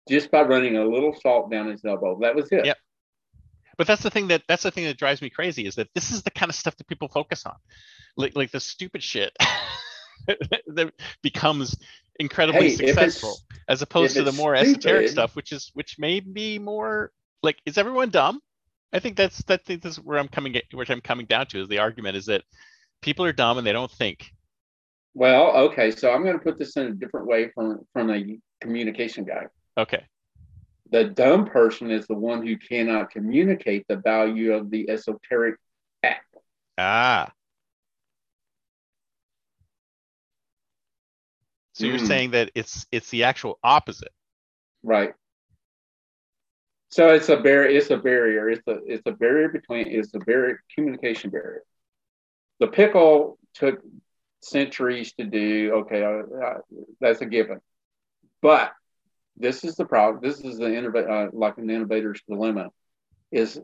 [0.09, 2.19] just by running a little salt down his elbow.
[2.21, 2.65] That was it.
[2.65, 2.77] Yep.
[3.77, 6.11] but that's the thing that that's the thing that drives me crazy is that this
[6.13, 7.57] is the kind of stuff that people focus on,
[8.17, 9.37] like like the stupid shit
[10.27, 11.77] that becomes
[12.21, 13.37] incredibly Hey, successful,
[13.69, 17.11] as opposed to the more esoteric stuff, which is which may be more
[17.43, 18.41] like, is everyone dumb?
[18.93, 19.65] I think that's that.
[19.65, 20.61] This is where I'm coming.
[20.73, 22.43] which I'm coming down to is the argument is that
[23.03, 24.31] people are dumb and they don't think.
[25.15, 28.39] Well, okay, so I'm going to put this in a different way from from a
[28.61, 29.47] communication guy.
[29.79, 30.05] Okay.
[30.91, 35.57] The dumb person is the one who cannot communicate the value of the esoteric
[36.03, 36.23] app.
[36.79, 37.33] Ah.
[41.77, 42.07] So you're Mm.
[42.07, 44.13] saying that it's it's the actual opposite.
[44.83, 45.13] Right.
[46.89, 47.77] So it's a barrier.
[47.77, 48.49] It's a barrier.
[48.49, 49.87] It's a it's a barrier between.
[49.89, 51.63] It's a barrier communication barrier.
[52.61, 53.83] The pickle took
[54.41, 55.73] centuries to do.
[55.81, 56.59] Okay, uh, uh,
[56.99, 57.61] that's a given.
[58.41, 58.73] But
[59.37, 60.23] this is the problem.
[60.23, 62.71] This is the innov- uh, like an innovator's dilemma.
[63.31, 63.61] Is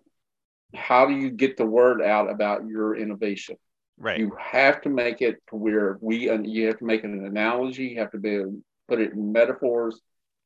[0.74, 3.56] how do you get the word out about your innovation?
[4.02, 4.18] Right.
[4.18, 6.28] You have to make it to where we.
[6.28, 7.84] uh, You have to make it an analogy.
[7.84, 8.42] You have to be
[8.88, 10.00] put it in metaphors.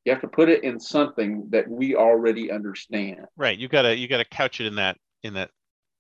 [0.04, 3.24] You have to put it in something that we already understand.
[3.36, 3.58] Right.
[3.58, 5.50] You gotta you gotta couch it in that in that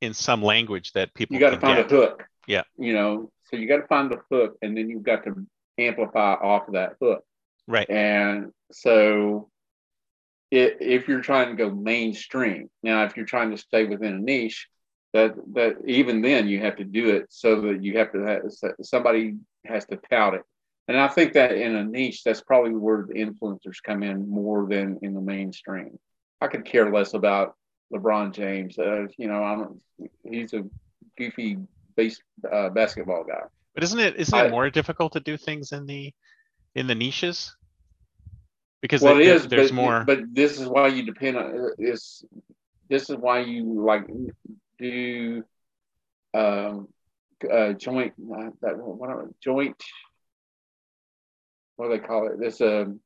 [0.02, 1.90] in some language that people You got to find get.
[1.90, 2.24] a hook.
[2.46, 2.64] Yeah.
[2.76, 5.46] You know, so you got to find the hook, and then you've got to
[5.78, 7.24] amplify off of that hook.
[7.66, 7.88] Right.
[7.88, 9.48] And so,
[10.50, 14.68] if you're trying to go mainstream, now if you're trying to stay within a niche,
[15.16, 18.42] that that even then you have to do it so that you have to have
[18.82, 20.42] somebody has to tout it.
[20.88, 24.66] And I think that in a niche, that's probably where the influencers come in more
[24.68, 25.98] than in the mainstream.
[26.40, 27.56] I could care less about
[27.92, 28.78] LeBron James.
[28.78, 29.80] Uh, you know, I'm
[30.22, 30.62] he's a
[31.18, 31.58] goofy
[31.96, 33.44] base uh, basketball guy.
[33.74, 36.12] But isn't it isn't I- it more difficult to do things in the
[36.74, 37.56] in the niches?
[38.82, 39.48] Because well, there- it is.
[39.48, 40.04] there's but, more.
[40.04, 42.24] But this is why you depend on this.
[42.88, 44.04] This is why you like
[44.78, 45.44] do
[46.34, 46.88] um,
[47.50, 48.12] uh, joint.
[48.18, 49.82] Uh, that what are, joint.
[51.76, 52.40] What do they call it?
[52.40, 53.00] This um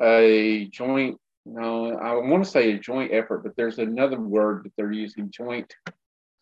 [0.00, 1.18] a joint.
[1.46, 5.30] No, I want to say a joint effort, but there's another word that they're using.
[5.30, 5.74] Joint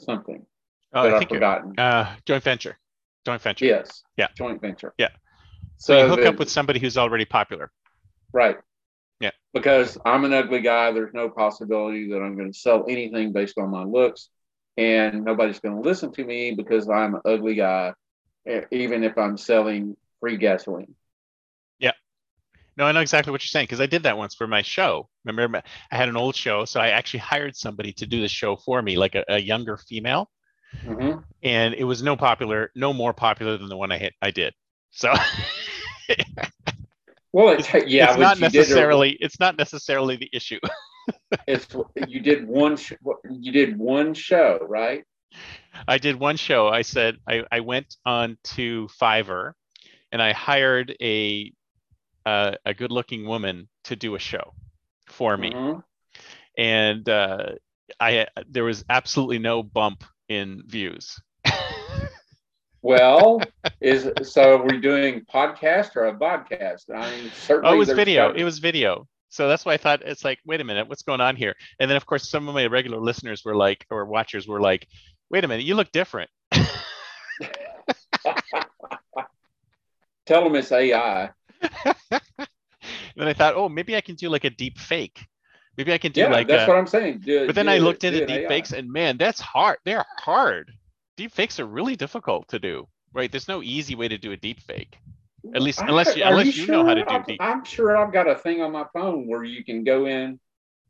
[0.01, 0.45] something
[0.93, 1.79] oh, that I you're, forgotten.
[1.79, 2.79] uh, joint venture.
[3.25, 3.65] Joint venture.
[3.65, 4.03] Yes.
[4.17, 4.29] Yeah.
[4.37, 4.95] Joint venture.
[4.99, 5.09] Yeah.
[5.79, 7.71] So, you hook up with somebody who's already popular.
[8.33, 8.57] Right.
[9.21, 9.31] Yeah.
[9.55, 10.93] Because I'm an ugly guy.
[10.93, 14.29] There's no possibility that I'm going to sell anything based on my looks.
[14.77, 17.95] And nobody's going to listen to me because I'm an ugly guy,
[18.71, 20.95] even if I'm selling free gasoline.
[21.79, 21.93] Yeah.
[22.77, 25.09] No, I know exactly what you're saying because I did that once for my show.
[25.25, 28.55] Remember, I had an old show, so I actually hired somebody to do the show
[28.57, 30.31] for me, like a, a younger female,
[30.85, 31.25] Mhm.
[31.43, 34.53] and it was no popular, no more popular than the one I hit, I did.
[34.91, 35.15] So
[37.37, 40.59] Well, it, yeah, it's not you did a- necessarily it's not necessarily the issue.
[41.47, 41.69] it's
[42.09, 42.95] you did one sh-
[43.31, 45.05] you did one show, right?
[45.87, 46.69] I did one show.
[46.69, 49.53] I said I, I went on to Fiverr
[50.13, 51.53] and I hired a
[52.25, 54.55] uh, a good looking woman to do a show
[55.07, 55.51] for me.
[55.51, 55.83] Mhm.
[56.57, 57.49] And uh,
[58.01, 61.21] I there was absolutely no bump in views.
[62.87, 63.41] Well,
[63.81, 66.85] is so we're doing podcast or a podcast?
[66.95, 68.29] I mean, certainly Oh, it was video.
[68.29, 69.09] gotta- It was video.
[69.29, 71.57] So that's why I thought it's like, wait a minute, what's going on here?
[71.81, 74.87] And then of course some of my regular listeners were like, or watchers were like,
[75.31, 76.31] wait a minute, you look different.
[80.27, 81.31] Tell them it's AI.
[83.17, 85.27] Then I thought, oh, maybe I can do like a deep fake.
[85.77, 87.21] Maybe I can do Yeah, like that's a, what I'm saying.
[87.25, 88.49] Do, but then I looked into deep AI.
[88.49, 89.79] fakes and man, that's hard.
[89.85, 90.71] They're hard.
[91.17, 92.87] Deep fakes are really difficult to do.
[93.13, 93.31] Right?
[93.31, 94.99] There's no easy way to do a deep fake.
[95.55, 97.41] At least unless you are unless you know how to do I'm- deep.
[97.41, 100.41] I'm sure I've got a thing on my phone where you can go in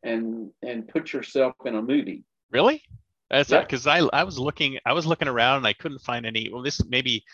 [0.02, 2.24] and and put yourself in a movie.
[2.50, 2.82] Really?
[3.30, 3.60] That's Yeah.
[3.60, 6.48] because I I was looking I was looking around and I couldn't find any.
[6.50, 7.24] Well, this maybe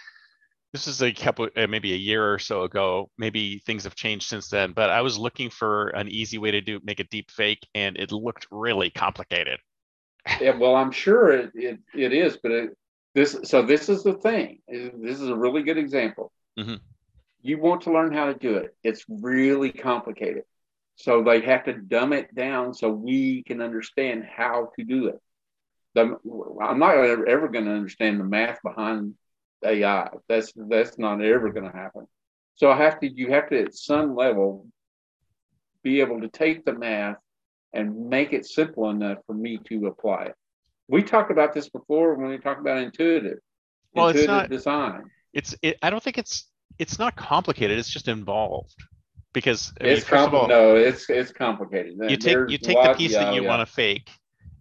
[0.72, 3.10] this is a couple uh, maybe a year or so ago.
[3.18, 4.72] Maybe things have changed since then.
[4.72, 7.96] But I was looking for an easy way to do make a deep fake, and
[7.96, 9.60] it looked really complicated.
[10.40, 12.76] Yeah, well, I'm sure it it, it is, but it,
[13.14, 14.60] this so this is the thing.
[14.68, 16.32] This is a really good example.
[16.58, 16.80] Mhm.
[17.42, 18.74] You want to learn how to do it.
[18.82, 20.44] It's really complicated.
[20.96, 25.20] So they have to dumb it down so we can understand how to do it.
[25.94, 26.16] The,
[26.62, 29.14] I'm not ever, ever going to understand the math behind
[29.64, 30.10] AI.
[30.28, 32.06] That's that's not ever going to happen.
[32.54, 34.66] So I have to you have to at some level
[35.82, 37.16] be able to take the math
[37.72, 40.34] and make it simple enough for me to apply it.
[40.88, 43.38] We talked about this before when we talked about intuitive.
[43.94, 45.02] Well, it's intuitive not- design.
[45.32, 47.78] It's it, I don't think it's it's not complicated.
[47.78, 48.74] It's just involved
[49.32, 51.94] because I mean, It's of all, no, it's it's complicated.
[52.08, 53.48] you take you take the piece yeah, that you yeah.
[53.48, 54.10] want to fake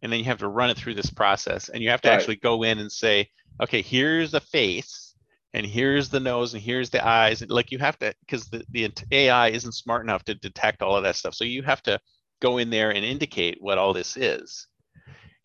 [0.02, 2.16] and then you have to run it through this process and you have to Right.
[2.16, 3.28] actually go in and say
[3.62, 5.14] okay here's the face
[5.54, 8.64] and here's the nose and here's the eyes and like you have to because the,
[8.72, 12.00] the ai isn't smart enough to detect all of that stuff so you have to
[12.42, 14.68] go in there and indicate what all this is.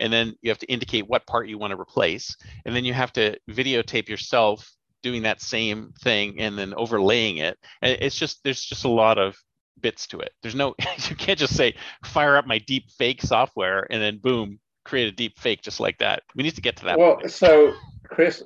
[0.01, 2.37] And then you have to indicate what part you want to replace.
[2.65, 4.71] And then you have to videotape yourself
[5.03, 7.59] doing that same thing and then overlaying it.
[7.83, 9.37] And it's just, there's just a lot of
[9.81, 10.33] bits to it.
[10.43, 10.75] There's no,
[11.09, 15.13] you can't just say, fire up my deep fake software and then boom, create a
[15.13, 16.23] deep fake just like that.
[16.35, 16.99] We need to get to that.
[16.99, 17.33] Well, point.
[17.33, 18.43] so Chris,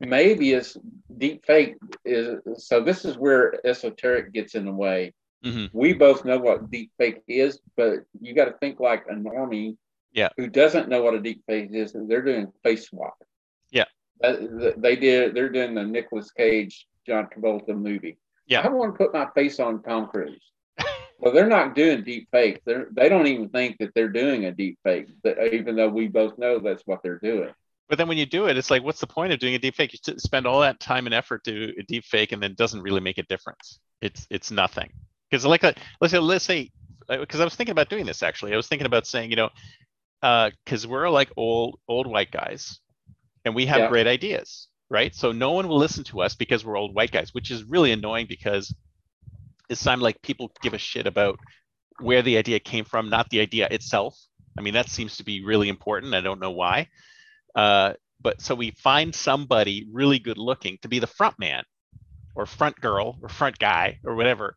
[0.00, 0.76] maybe it's
[1.16, 5.14] deep fake is so this is where esoteric gets in the way.
[5.44, 5.70] Mhm.
[5.72, 9.76] We both know what deep fake is, but you got to think like a normie
[10.16, 10.30] Yeah.
[10.38, 13.16] who doesn't know what a deep fake is, and they're doing face swap.
[13.70, 13.84] Yeah.
[14.20, 15.34] That- they did.
[15.34, 18.18] They're doing the Nicolas Cage, John Travolta movie.
[18.46, 18.62] Yeah.
[18.62, 20.42] I want to put my face on Tom Cruise.
[21.18, 22.62] well, they're not doing deep fake.
[22.64, 25.88] They're they don't even think that they're doing a deep fake, but uh, even though
[25.88, 27.52] we both know that's what they're doing.
[27.88, 29.76] But then when you do it, it's like, what's the point of doing a deep
[29.76, 29.92] fake?
[29.92, 32.82] You spend all that time and effort to a deep fake, and then it doesn't
[32.82, 33.78] really make a difference.
[34.00, 34.90] It's it's nothing.
[35.30, 36.70] Because like, a, let's say, let's say,
[37.08, 38.52] uh, because I was thinking about doing this actually.
[38.52, 39.50] I was thinking about saying, you know,
[40.20, 42.80] because we're like old old white guys,
[43.44, 43.86] and we have Yeah.
[43.86, 45.14] great ideas, right?
[45.14, 47.92] So no one will listen to us because we're old white guys, which is really
[47.92, 48.74] annoying because
[49.68, 51.38] it's time like people give a shit about
[51.98, 54.18] where the idea came from, not the idea itself.
[54.58, 56.14] I mean, that seems to be really important.
[56.14, 56.88] I don't know why.
[57.54, 61.64] Uh, but so we find somebody really good looking to be the front man
[62.34, 64.56] or front girl or front guy or whatever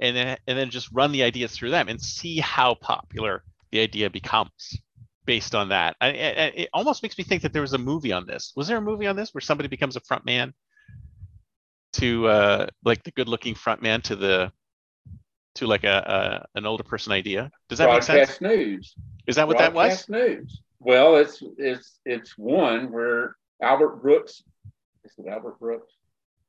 [0.00, 3.80] and then and then just run the ideas through them and see how popular the
[3.80, 4.80] idea becomes
[5.26, 6.10] based on that I, I-
[6.56, 8.80] it almost makes me think that there was a movie on this was there a
[8.80, 10.54] movie on this where somebody becomes a front man
[11.94, 14.52] to uh like the good looking front man to the
[15.54, 18.94] to like a, a an older person idea does that make Broadcast sense news.
[19.26, 20.60] is that what that was Broadcast News.
[20.78, 24.42] Well, it's it's it's one where Albert Brooks.
[25.04, 25.92] Is it Albert Brooks?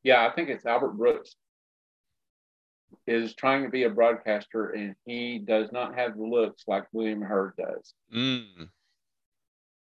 [0.03, 1.35] Yeah, I think it's Albert Brooks.
[3.05, 7.21] Is trying to be a broadcaster, and he does not have the looks like William
[7.21, 7.93] Hurt does.
[8.13, 8.69] mm.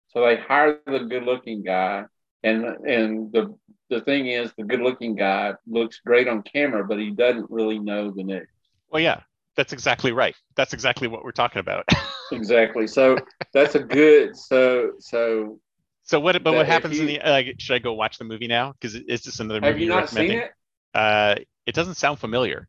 [0.09, 2.05] So they hire the good-looking guy,
[2.43, 3.55] and and the
[3.89, 8.11] the thing is, the good-looking guy looks great on camera, but he doesn't really know
[8.11, 8.47] the news.
[8.89, 9.21] well yeah
[9.55, 11.85] that's exactly right that's exactly what we're talking about
[12.31, 12.87] Exactly.
[12.87, 13.17] So
[13.53, 14.35] that's a good.
[14.35, 15.59] So so
[16.03, 16.41] So what?
[16.43, 17.21] But what happens in the?
[17.21, 18.73] Uh, should I go watch the movie now?
[18.73, 20.51] Because it's just another have movie you you're not seen it?
[20.93, 22.67] Uh, it doesn't sound familiar.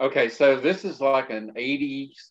[0.00, 2.30] Okay, so this is like an 80s,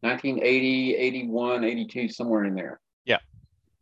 [0.00, 2.80] 1980, 81, 82, somewhere in there.
[3.04, 3.18] Yeah.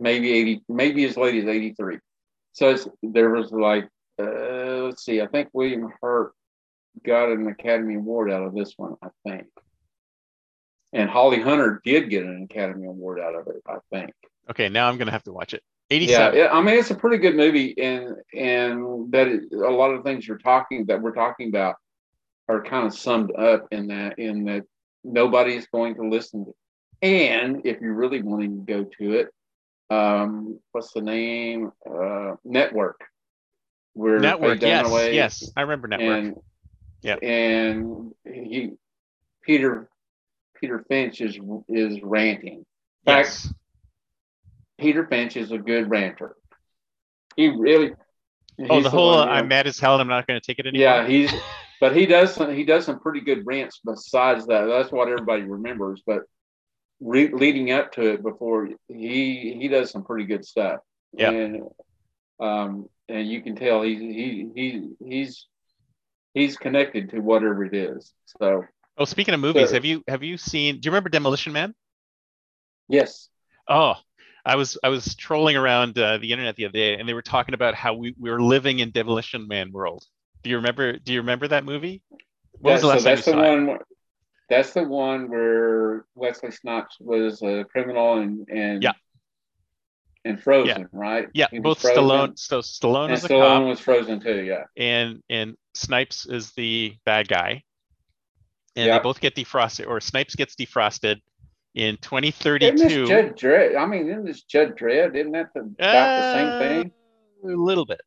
[0.00, 1.98] Maybe 80, maybe as late as 83.
[2.52, 6.32] So it's, there was like, uh, let's see, I think William Hurt
[7.04, 9.46] got an Academy Award out of this one, I think.
[10.92, 14.12] And Holly Hunter did get an Academy Award out of it, I think.
[14.50, 15.62] Okay, now I'm gonna have to watch it.
[15.90, 16.38] Yeah, 87.
[16.38, 20.02] yeah, I mean it's a pretty good movie, and and that is, a lot of
[20.04, 21.76] things you're talking that we're talking about
[22.48, 24.64] are kind of summed up in that in that
[25.04, 26.52] nobody's going to listen to.
[27.02, 29.28] And if you're really wanting to go to it,
[29.90, 31.72] um, what's the name?
[31.88, 33.00] Uh, Network.
[33.92, 34.61] Where Network.
[34.61, 36.18] Yes, yes, I remember Network.
[36.18, 36.37] And
[37.02, 37.18] Yep.
[37.22, 38.72] and he
[39.42, 39.88] Peter
[40.61, 42.54] Peter Finch is is ranting.
[42.54, 42.64] In
[43.04, 43.54] fact, yes.
[44.78, 46.35] Peter Finch is a good ranter.
[47.37, 47.92] He really.
[48.68, 50.82] Oh, the whole I'm mad as hell and I'm not gonna take it anymore.
[50.82, 51.30] Yeah, he's,
[51.80, 52.54] but he does some.
[52.54, 53.80] He does some pretty good rants.
[53.84, 56.02] Besides that, that's what everybody remembers.
[56.06, 56.22] But
[57.00, 60.80] re- leading up to it, before he he does some pretty good stuff.
[61.12, 61.30] Yeah.
[61.30, 61.62] And
[62.40, 65.46] um, and you can tell he's he he he's
[66.34, 68.12] he's connected to whatever it is.
[68.40, 68.64] So
[68.98, 70.80] Oh, speaking of movies, So- have you have you seen?
[70.80, 71.74] Do you remember Demolition Man?
[72.88, 73.28] yes,
[73.68, 73.94] Oh,
[74.44, 77.22] I was I was trolling around uh, the internet the other day, and they were
[77.22, 80.04] talking about how we, we were living in Demolition Man world.
[80.46, 80.92] Do you remember?
[80.92, 82.02] Do you remember that movie?
[82.61, 83.66] What was the last so that's the one.
[83.66, 83.87] where-
[84.49, 88.92] That's the one where Wesley Snipes was a criminal and and Yeah.
[90.24, 91.26] and frozen, right?
[91.34, 92.38] Yeah, He both frozen, Stallone.
[92.38, 94.44] So Stallone and Stallone cop, was frozen too.
[94.44, 97.64] Yeah, and and Snipes is the bad guy,
[98.76, 98.99] and Yeah.
[98.99, 101.22] they both get defrosted, or Snipes gets defrosted
[101.74, 102.76] in isn't 2032.
[103.01, 103.76] this Judge Dredd?
[103.76, 105.16] I mean, isn't this Judge Dredd?
[105.16, 106.92] Isn't that the, about the same Uh, thing?
[107.42, 108.01] A little bit.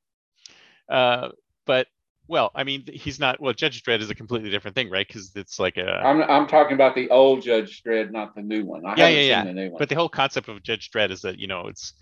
[0.87, 1.31] Uh,
[1.65, 1.87] but
[2.29, 3.41] well, I mean, he's not.
[3.41, 5.05] Well, Judge Dredd is a completely different thing, right?
[5.07, 6.05] Because it's like a.
[6.05, 8.85] I'm I'm talking about the old Judge Dredd, not the new one.
[8.85, 9.43] I Yeah, yeah, yeah.
[9.45, 9.79] the new one.
[9.79, 11.93] But the whole concept of Judge Dredd is that you know it's,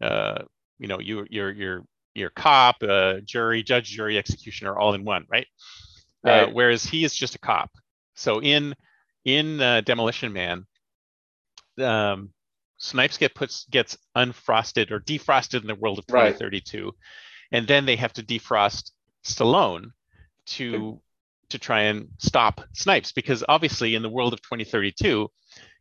[0.00, 0.38] uh,
[0.78, 5.26] you know, you you're you're you're cop, uh, jury, judge, jury, executioner, all in one,
[5.30, 5.46] right?
[6.24, 6.52] Uh, Right.
[6.52, 7.70] whereas he is just a cop.
[8.14, 8.74] So in
[9.24, 10.66] in uh, Demolition Man,
[11.82, 12.32] um,
[12.78, 16.34] Snipes get puts gets unfrosted or defrosted in the world of Right.
[16.34, 16.92] 2032,
[17.52, 18.92] and then they have to defrost
[19.24, 19.90] Stallone
[20.46, 21.00] to
[21.50, 25.28] to try and stop snipes because obviously in the world of 2032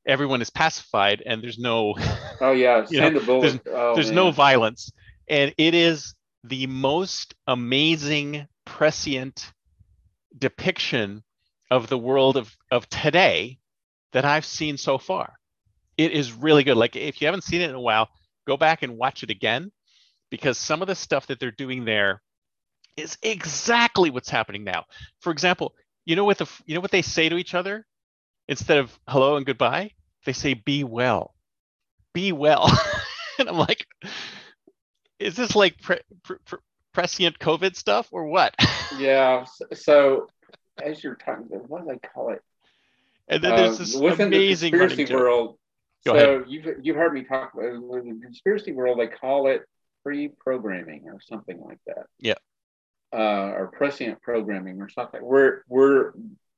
[0.05, 1.93] everyone is pacified and there's no
[2.41, 3.41] Oh yeah, You know, bullet.
[3.41, 4.91] there's- Oh, there's no violence.
[5.29, 6.15] And it is
[6.45, 9.51] the most amazing prescient
[10.37, 11.23] depiction
[11.69, 13.57] of the world of of today
[14.13, 15.33] that i've seen so far.
[15.97, 16.77] It is really good.
[16.77, 18.07] Like if you haven't seen it in a while
[18.45, 19.71] go back and watch it again
[20.29, 22.21] because some of the stuff that they're doing there
[22.97, 24.85] is exactly what's happening now
[25.19, 25.73] for example
[26.05, 27.85] you know what the you know what they say to each other
[28.47, 29.91] instead of hello and goodbye
[30.25, 31.33] they say be well
[32.13, 32.69] be well
[33.39, 33.85] and i'm like
[35.19, 36.59] is this like pre- pre- pre-
[36.93, 38.55] prescient covid stuff or what
[38.99, 39.45] Yeah.
[39.73, 40.27] So
[40.83, 42.41] as you're talking, what do they call it?
[43.27, 45.57] and then there's Uh, this amazing the conspiracy world.
[46.05, 48.99] Go so you've you've heard me talk about in the conspiracy world.
[48.99, 49.63] They call it
[50.03, 52.05] pre-programming or something like that.
[52.19, 52.35] Yeah.
[53.17, 55.21] Uh, or prescient programming or something.
[55.21, 56.13] Where where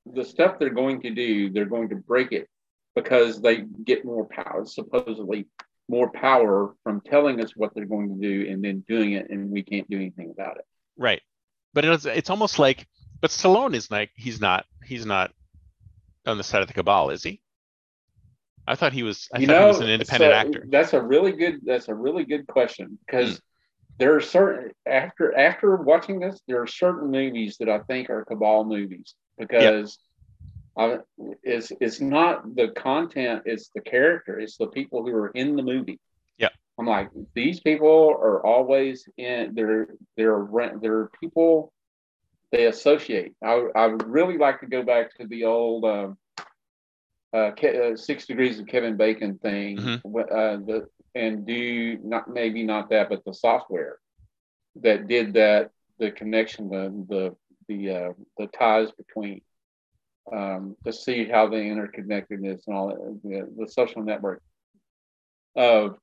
[0.05, 2.49] the stuff they're going to do, they're going to break it
[2.95, 5.47] because they get more power, supposedly
[5.87, 9.49] more power from telling us what they're going to do and then doing it, and
[9.49, 10.65] we can't do anything about it.
[10.97, 11.21] right
[11.73, 12.87] but it's it's almost like
[13.21, 15.31] but Stallone is like he's not he's not
[16.25, 17.41] on the side of the cabal is he
[18.67, 20.65] i thought he was i you thought know, he was an independent so actor.
[20.69, 21.61] That's a really good.
[21.65, 23.41] That's a really good question because
[23.99, 28.25] there are certain after after watching this, there are certain movies that I think are
[28.25, 29.99] cabal movies because
[30.77, 30.99] I,
[31.43, 35.63] it's it's not the content, it's the character, it's the people who are in the
[35.63, 35.99] movie.
[36.37, 36.49] Yeah.
[36.79, 39.53] I'm like these people are always in.
[39.53, 41.73] They're they're rent- they're people
[42.51, 43.33] they associate.
[43.43, 45.83] I I would really like to go back to the old.
[45.85, 46.17] Um,
[47.31, 50.01] uh, uh, six degrees of Kevin Bacon thing, Mhm.
[50.31, 53.97] uh, the and do not maybe not that, but the software
[54.81, 57.35] that did that, the connection, the the
[57.67, 59.41] the uh, the ties between
[60.31, 64.41] um, to see how the interconnectedness and all that, the, the social network
[65.55, 65.97] of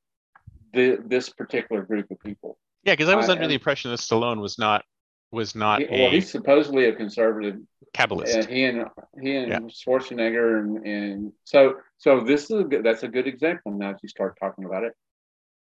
[0.72, 2.58] the, this particular group of people.
[2.84, 4.84] yeah because i was I under the impression that Stallone was not
[5.32, 7.56] was not He- well, he's supposedly a conservative
[7.92, 8.86] cabalist and he and
[9.20, 9.58] he and Yeah.
[9.60, 14.02] Schwarzenegger and, and so so this is a good that's a good example now that
[14.02, 14.94] you start talking about it.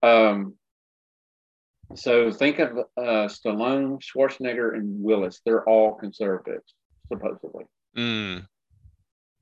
[0.03, 0.55] Um
[1.95, 5.41] so think of uh Stallone, Schwarzenegger, and Willis.
[5.45, 6.73] They're all conservatives,
[7.11, 7.65] supposedly.
[7.95, 8.47] Mm,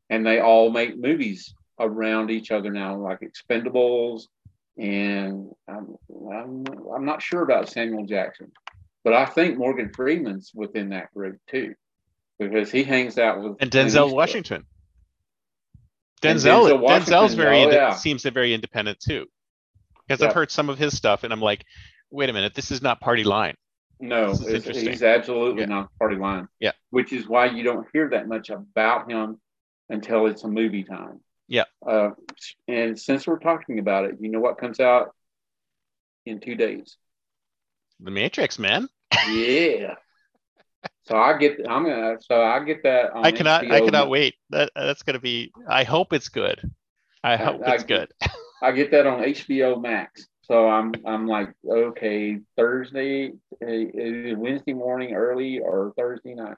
[0.09, 4.23] And they all make movies around each other now, like expendables.
[4.77, 5.95] And I'm,
[6.31, 6.63] I'm,
[6.93, 8.51] I'm not sure about Samuel Jackson,
[9.03, 11.75] but I think Morgan Freeman's within that group too,
[12.39, 14.65] because he hangs out with and denzel washington
[16.21, 17.93] denzel, Denzel denzel's very oh, yeah.
[17.93, 19.25] seems very independent too
[20.07, 20.27] because Yeah.
[20.27, 21.65] i've heard some of his stuff and i'm like
[22.11, 23.55] wait a minute this is not party line
[23.99, 25.67] No, it's- he's absolutely Yeah.
[25.67, 26.47] not party line.
[26.59, 26.71] Yeah.
[26.89, 29.39] Which is why you don't hear that much about him
[29.89, 31.21] until it's a movie time.
[31.47, 31.65] Yeah.
[31.85, 32.09] Uh,
[32.67, 35.15] and since we're talking about it, you know what comes out
[36.25, 36.97] in two days?
[38.03, 38.87] The matrix man
[39.29, 39.95] Yeah.
[41.05, 43.11] so I get, I'm gonna, so I get that.
[43.13, 46.29] On i cannot i HBO cannot wait that that's going to be i hope it's
[46.29, 46.59] good
[47.23, 48.11] i hope I- it's good
[48.63, 50.25] I get that on HBO Max.
[50.43, 56.55] So I'm I'm like, okay, Thursday, uh, either Wednesday morning early or Thursday night.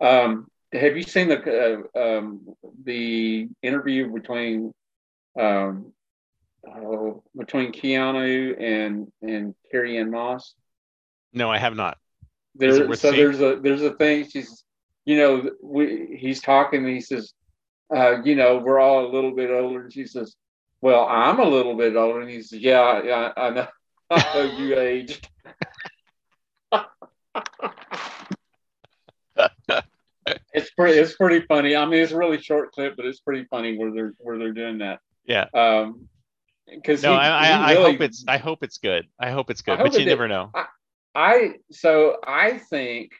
[0.00, 2.46] Um, have you seen the uh, um,
[2.82, 4.72] the interview between
[5.38, 5.92] um,
[6.66, 10.54] oh, between Keanu and and Carrie Ann Moss?
[11.34, 11.98] No i have not
[12.54, 13.16] There, so seeing?
[13.16, 14.28] there's a there's a thing.
[14.30, 14.64] She's,
[15.04, 16.84] you know, we he's talking.
[16.84, 17.34] And he says,
[17.94, 19.82] uh, you know, we're all a little bit older.
[19.82, 20.36] And she says,
[20.80, 22.20] well, I'm a little bit older.
[22.20, 23.66] And he says, yeah, yeah, I know.
[24.10, 25.28] I know you aged.
[30.54, 30.98] it's pretty.
[30.98, 31.74] It's pretty funny.
[31.76, 34.52] I mean, it's a really short clip, but it's pretty funny where they're where they're
[34.52, 35.00] doing that.
[35.26, 35.46] Yeah.
[35.54, 36.08] Um,
[36.66, 39.50] because no he, I, I, he I hope it's i hope it's good i hope
[39.50, 40.64] it's good but you it- never know I
[41.70, 43.12] so I think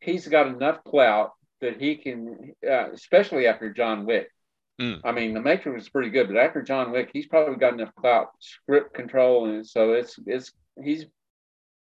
[0.00, 4.28] he's got enough clout that he can, uh, especially after John Wick.
[4.80, 5.00] Mm.
[5.02, 7.92] I mean, The Matrix was pretty good, but after John Wick, he's probably got enough
[7.96, 11.06] clout, script control, and so it's it's he's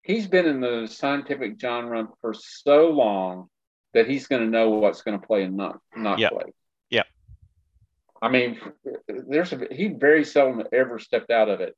[0.03, 3.49] he's been in the scientific genre for so long
[3.93, 6.29] that he's going to know what's going to play and not not Yeah.
[6.29, 6.53] play.
[6.89, 7.03] Yeah.
[8.21, 8.59] I mean,
[9.07, 11.75] there's a, he very seldom ever stepped out of it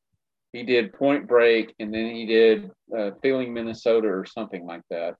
[0.53, 5.15] he did Point Break, and then he did uh, Feeling Minnesota or something like that.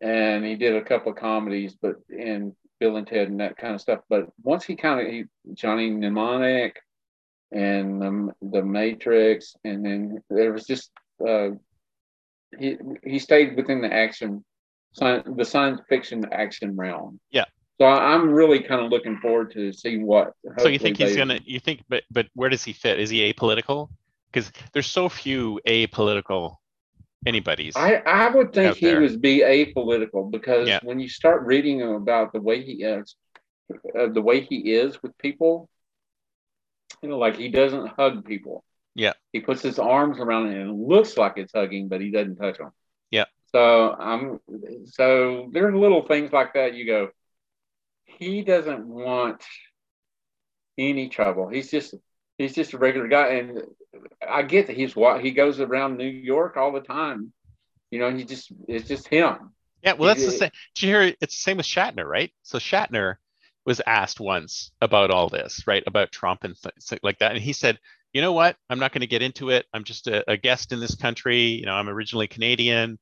[0.00, 3.74] And he did a couple of comedies, but in Bill and Ted and that kind
[3.74, 4.00] of stuff.
[4.08, 6.76] But once he kind of he Johnny Mnemonic
[7.52, 10.90] and the, the Matrix, and then there was just
[11.26, 11.50] uh,
[12.58, 14.44] he he stayed within the action
[14.92, 17.18] science, the science fiction action realm.
[17.30, 17.44] Yeah.
[17.80, 20.32] So I'm really kind of looking forward to see what.
[20.58, 21.40] So you think he's they- gonna?
[21.44, 23.00] You think, but but where does he fit?
[23.00, 23.88] Is he apolitical?
[24.38, 26.56] Because there's so few apolitical
[27.26, 27.74] anybody's.
[27.76, 29.00] I, I would think he there.
[29.00, 30.80] would be apolitical because Yeah.
[30.82, 33.16] when you start reading him about the way he is,
[33.98, 35.68] uh, the way he is with people,
[37.02, 38.64] you know, like he doesn't hug people.
[38.94, 39.14] Yeah.
[39.32, 42.36] He puts his arms around it and it looks like it's hugging, but he doesn't
[42.36, 42.70] touch them.
[43.10, 43.24] Yeah.
[43.52, 44.40] So I'm
[44.86, 46.74] so there's little things like that.
[46.74, 47.08] You go,
[48.04, 49.42] he doesn't want
[50.76, 51.48] any trouble.
[51.48, 51.94] He's just
[52.38, 53.62] he's just a regular guy, and
[54.26, 57.32] I get that he's what he goes around New York all the time.
[57.90, 59.52] You know, And he just it's just him.
[59.82, 60.50] Yeah, well, that's the same.
[60.74, 61.14] Did you hear?
[61.20, 62.32] It's the same with Shatner, right?
[62.42, 63.16] So Shatner
[63.64, 65.84] was asked once about all this, right?
[65.86, 67.78] About Trump and things like that, and he said,
[68.12, 68.56] "You know what?
[68.68, 69.66] I'm not going to get into it.
[69.72, 71.42] I'm just a, a guest in this country.
[71.42, 72.98] You know, I'm originally Canadian,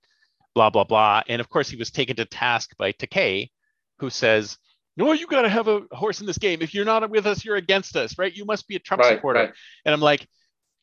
[0.54, 3.50] blah blah blah." And of course, he was taken to task by Takei,
[3.98, 4.58] who says,
[4.96, 6.60] "No, you got to have a horse in this game.
[6.60, 8.34] If you're not with us, you're against us, right?
[8.34, 9.52] You must be a Trump Right, supporter." right.
[9.86, 10.28] And I'm like,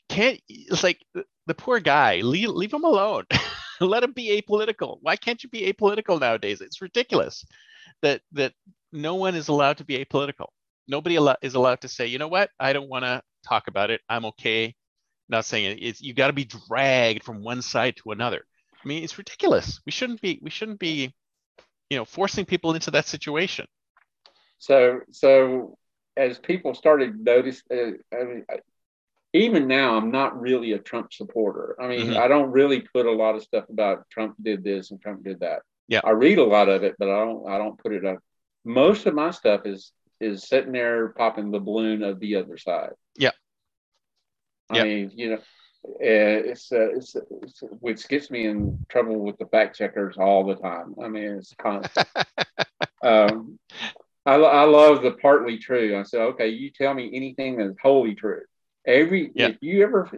[0.09, 3.25] can't it's like the, poor guy, leave, leave him alone.
[3.81, 4.97] Let him be apolitical.
[5.01, 6.61] Why can't you be apolitical nowadays?
[6.61, 7.45] It's ridiculous
[8.01, 8.53] that that
[8.91, 10.47] no one is allowed to be apolitical.
[10.87, 14.01] Nobody is allowed to say, you know what, I don't want to talk about it.
[14.09, 14.75] I'm okay.
[15.29, 15.81] Not saying it.
[15.81, 18.45] It's you got to be dragged from one side to another.
[18.83, 19.79] I mean, it's ridiculous.
[19.85, 20.39] We shouldn't be.
[20.41, 21.13] We shouldn't be,
[21.89, 23.65] you know, forcing people into that situation.
[24.59, 25.77] So so
[26.17, 28.45] as people started notice, uh, I mean,
[29.33, 31.75] even now, I'm not really a Trump supporter.
[31.81, 32.17] I mean, Mhm.
[32.17, 35.39] I don't really put a lot of stuff about Trump did this and Trump did
[35.39, 35.63] that.
[35.87, 36.01] Yeah.
[36.03, 38.19] I read a lot of it, but I don't I don't put it up.
[38.63, 42.93] Most of my stuff is is sitting there popping the balloon of the other side.
[43.15, 43.31] Yeah.
[44.69, 44.83] I Yeah.
[44.83, 45.41] mean, you know,
[45.85, 50.45] uh, it's, uh, it's, it's which gets me in trouble with the fact checkers all
[50.45, 50.95] the time.
[51.03, 52.07] I mean, it's constant.
[53.03, 53.59] um,
[54.25, 55.97] I, I love the partly true.
[55.99, 58.43] I said, okay, you tell me anything that's wholly true.
[58.85, 59.47] Every Yeah.
[59.49, 60.09] if you ever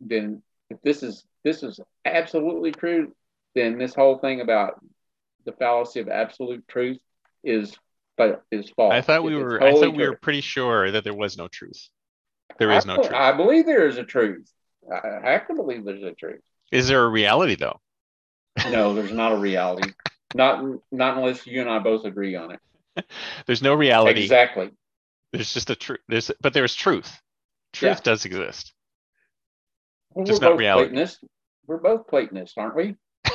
[0.00, 3.14] then if this is this is absolutely true,
[3.54, 4.80] then this whole thing about
[5.44, 6.98] the fallacy of absolute truth
[7.42, 7.76] is
[8.16, 8.92] but is false.
[8.92, 9.62] I thought we It's were.
[9.62, 10.10] I thought we true.
[10.10, 11.88] were pretty sure that there was no truth.
[12.58, 13.14] There is I, no truth.
[13.14, 14.50] I believe there is a truth.
[14.92, 16.42] I I have to believe there's a truth.
[16.70, 17.80] Is there a reality though?
[18.70, 19.92] No, there's not a reality.
[20.34, 20.62] Not
[20.92, 22.60] not unless you and I both agree on it.
[23.46, 24.22] There's no reality.
[24.22, 24.70] Exactly.
[25.32, 26.00] There's just a truth.
[26.08, 27.20] There's but there's truth.
[27.72, 28.00] Truth Yeah.
[28.02, 28.72] does exist.
[30.12, 30.88] Well, Just we're not both reality.
[30.88, 31.24] Platonists.
[31.66, 32.96] We're both Platonists, aren't we?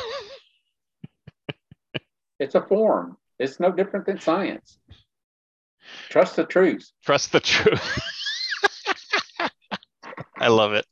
[2.40, 3.18] it's a form.
[3.40, 4.78] It's no different than science.
[6.10, 6.90] Trust the truth.
[7.04, 8.00] Trust the truth.
[10.38, 10.86] I love it.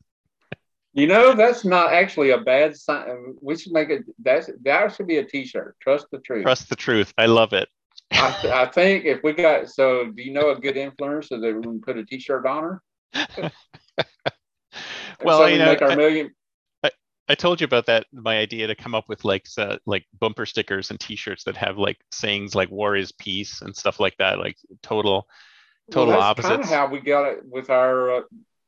[0.93, 3.35] You know, that's not actually a bad sign.
[3.41, 4.03] We should make it.
[4.19, 5.75] That's that should be a T-shirt.
[5.81, 6.43] Trust the truth.
[6.43, 7.11] Trust the truth.
[7.17, 7.67] I love it.
[8.11, 11.61] I, I think if we got so, do you know a good influencer that we
[11.63, 12.81] can put a T-shirt on her?
[15.23, 16.31] Well, so you we know, make our I- million.
[17.29, 18.05] I told you about that.
[18.11, 21.77] My idea to come up with like uh, like bumper stickers and T-shirts that have
[21.77, 24.39] like sayings like "War is peace" and stuff like that.
[24.39, 25.25] Like total,
[25.89, 28.21] total well, that's Kind of how we got it with our uh,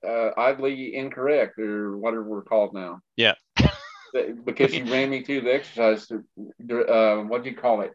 [0.07, 3.01] uh, oddly incorrect or whatever we're called now.
[3.17, 3.33] Yeah.
[4.45, 6.09] Because you ran me through the exercise.
[6.09, 7.93] Uh, what do you call it?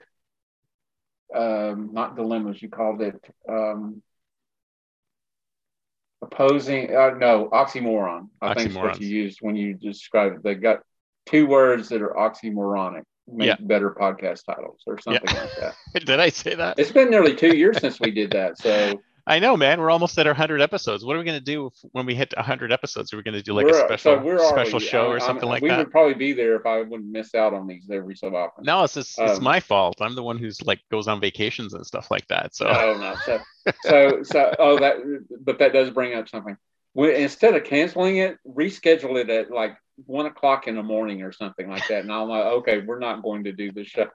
[1.34, 2.60] Um, not dilemmas.
[2.60, 4.02] You called it um,
[6.32, 6.94] opposing.
[6.94, 8.28] Uh, no, oxymoron.
[8.40, 10.42] I think is what you used when you described.
[10.42, 10.80] They got
[11.26, 13.02] two words that are oxymoronic.
[13.32, 13.56] Make Yeah.
[13.60, 15.74] better podcast titles or something like that.
[16.04, 16.78] Did I say that?
[16.78, 18.58] It's been nearly two years since we did that.
[18.58, 19.00] So
[19.30, 19.80] I know, man.
[19.80, 21.04] We're almost at our hundred episodes.
[21.04, 23.12] What are we gonna do if, when we hit hundred episodes?
[23.12, 25.20] Are we gonna do like a We're- special so we're special show I'm- or I'm-
[25.20, 25.78] something like we that?
[25.78, 28.64] We would probably be there if I wouldn't miss out on these every so often.
[28.64, 29.98] No, it's just, it's Um, my fault.
[30.00, 32.56] I'm the one who's like goes on vacations and stuff like that.
[32.56, 33.14] So No, no.
[33.24, 33.40] So,
[33.84, 34.96] so, so, oh, that,
[35.44, 36.56] but that does bring up something.
[36.94, 39.76] We, instead of canceling it, reschedule it at like
[40.06, 42.02] one o'clock in the morning or something like that.
[42.02, 44.08] And I'm like, okay, we're not going to do the show.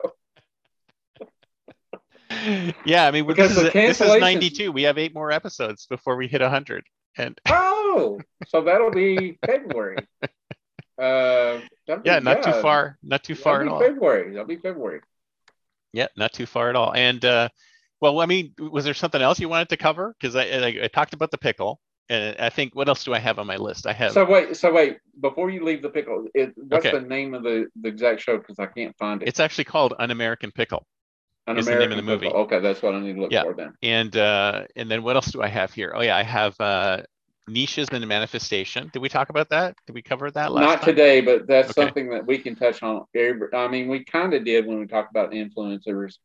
[2.86, 4.72] Yeah, I mean, Because this is, this is 92.
[4.72, 6.84] We have eight more episodes before we hit 100.
[7.18, 9.98] And Oh, so that'll be February.
[10.98, 13.82] Uh, be- yeah, not too far, not too far at that'll all.
[13.82, 14.30] February.
[14.32, 15.02] That'll be February.
[15.92, 16.94] Yeah, not too far at all.
[16.94, 17.50] And uh,
[18.00, 20.16] well, I mean, was there something else you wanted to cover?
[20.18, 23.20] Because I, I I talked about the pickle, and I think what else do I
[23.20, 23.88] have on my list?
[23.88, 26.98] I have So wait, so wait, before you leave the pickle, it, what's Okay.
[26.98, 28.38] the name of the, the exact show?
[28.38, 29.28] Because I can't find it.
[29.28, 30.88] it's actually called An American Pickle.
[31.48, 32.26] An is the name of the movie.
[32.26, 32.42] Pickle.
[32.42, 33.44] Okay, that's what I need to look Yeah.
[33.44, 33.74] for then.
[33.84, 35.94] And uh, and then what else do I have here?
[35.96, 37.04] Oh yeah, I have uh,
[37.48, 38.90] niches and manifestation.
[38.92, 39.76] Did we talk about that?
[39.86, 40.90] Did we cover that last Not time?
[40.90, 41.74] today, but that's Okay.
[41.74, 43.06] something that we can touch on.
[43.16, 46.18] I mean, we kind of did when we talked about influencers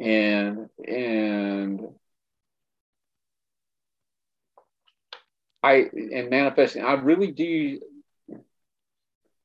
[0.00, 1.80] and and
[5.62, 6.82] I and manifesting.
[6.84, 7.80] I really do.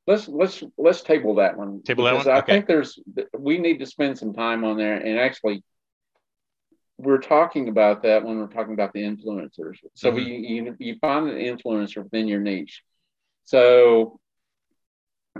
[0.06, 1.82] Let's let's let's table that one.
[1.82, 2.28] Table that one?
[2.28, 2.52] I Okay.
[2.52, 2.98] think there's
[3.38, 5.62] we need to spend some time on there and actually
[6.98, 9.76] we're talking about that when we're talking about the influencers.
[9.94, 12.82] So we you, you find an influencer within your niche.
[13.46, 14.20] So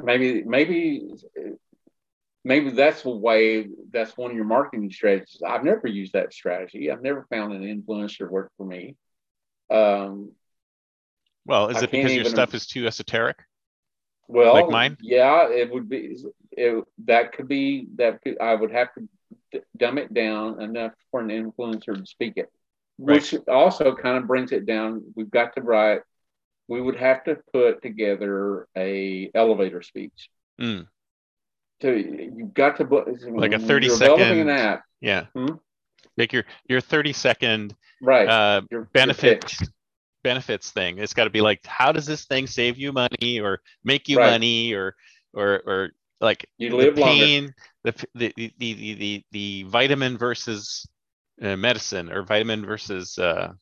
[0.03, 1.09] maybe maybe
[2.43, 5.43] maybe that's the way that's one of your marketing strategies.
[5.47, 6.91] I've never used that strategy.
[6.91, 8.97] I've never found an influencer work for me.
[9.71, 10.33] Um,
[11.47, 13.39] Well, is I it because your even- stuff is too esoteric?
[14.29, 14.97] Well, Like mine?
[15.01, 16.17] Yeah, it would be.
[16.53, 18.23] It, that could be that.
[18.23, 19.09] Could, I would have to
[19.53, 22.51] d- dumb it down enough for an influencer to speak it,
[22.99, 23.17] Right.
[23.17, 25.03] which also kind of brings it down.
[25.15, 26.03] We've got to write.
[26.69, 30.31] We would have to put together a elevator speech.
[30.61, 30.87] Mm,
[31.83, 35.27] So you've got to put Like a when 30 you're second- app, yeah.
[35.35, 35.57] Hmm?
[36.17, 38.29] Like your your 30 second right?
[38.29, 39.15] uh, your, your
[40.25, 40.99] benefits thing.
[40.99, 44.17] It's got to be like, how does this thing save you money or make you
[44.19, 44.33] Right.
[44.33, 44.97] money or
[45.33, 47.25] or or like You the live longer.
[47.27, 47.55] pain,
[47.85, 50.89] the the the the the, the vitamin versus
[51.41, 53.53] uh, medicine or vitamin versus uh,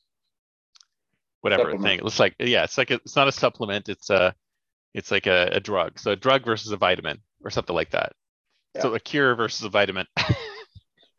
[1.42, 1.82] whatever Supplement.
[1.82, 1.98] thing.
[1.98, 3.90] It looks like yeah, it's like a, it's not a supplement.
[3.90, 4.34] It's a
[4.94, 5.98] it's like a, a drug.
[5.98, 8.12] So a drug versus a vitamin or something like that.
[8.80, 10.06] So a cure versus a vitamin.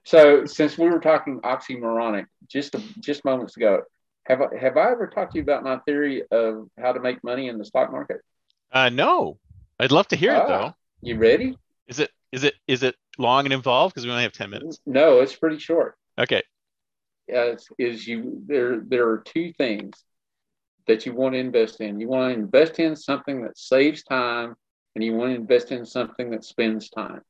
[0.06, 3.84] So since we were talking oxymoronic just just moments ago,
[4.26, 7.24] have I, have I ever talked to you about my theory of how to make
[7.24, 8.22] money in the stock market?
[8.72, 9.38] uh, no,
[9.80, 10.48] I'd love to hear it Ah.
[10.48, 10.76] though.
[11.02, 11.58] You ready?
[11.88, 13.94] Is it is it is it long and involved?
[13.94, 14.80] Because we only have ten minutes.
[14.86, 15.96] No, it's pretty short.
[16.18, 16.42] Okay.
[17.34, 20.04] Uh, is you there there are two things
[20.88, 22.00] that you want to invest in.
[22.00, 24.56] You want to invest in something that saves time,
[24.96, 27.22] and you want to invest in something that spends time.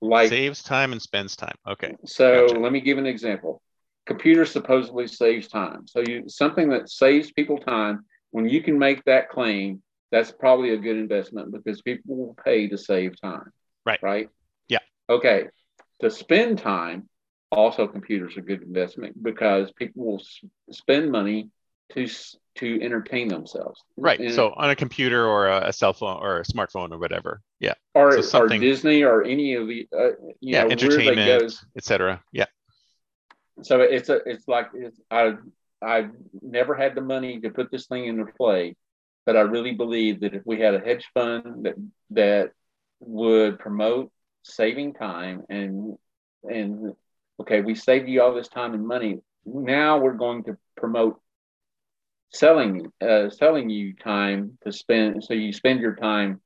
[0.00, 1.56] Like Saves time and spends time.
[1.66, 1.94] Okay.
[2.06, 2.60] So Gotcha.
[2.60, 3.60] let me give an example.
[4.08, 5.86] Computer supposedly saves time.
[5.86, 8.04] So you something that saves people time.
[8.30, 12.68] When you can make that claim, that's probably a good investment because people will pay
[12.68, 13.50] to save time.
[13.86, 14.00] Right.
[14.02, 14.28] Right.
[14.68, 14.78] Yeah.
[15.10, 15.48] Okay.
[16.00, 17.08] To spend time,
[17.52, 20.40] also computers are a good investment because people will s-
[20.70, 21.50] spend money
[21.94, 23.80] to s- to entertain themselves.
[23.96, 24.18] Right.
[24.20, 27.40] And- So on a computer or a, a cell phone or a smartphone or whatever.
[27.60, 27.74] Yeah.
[27.94, 30.04] or, so or something- Disney or any of the uh,
[30.40, 30.64] you Yeah.
[30.64, 32.22] know Entertainment, etc.
[32.32, 32.46] Yeah.
[33.62, 35.34] So it's a it's like it's I
[35.82, 36.10] I've
[36.42, 38.76] never had the money to put this thing into play,
[39.26, 41.74] but I really believe that if we had a hedge fund that
[42.10, 42.50] that
[43.00, 44.10] would promote
[44.42, 45.96] saving time and
[46.44, 46.94] and
[47.40, 49.18] okay, we saved you all this time and money.
[49.44, 51.20] Now we're going to promote
[52.32, 56.40] selling uh, selling you time to spend so you spend your time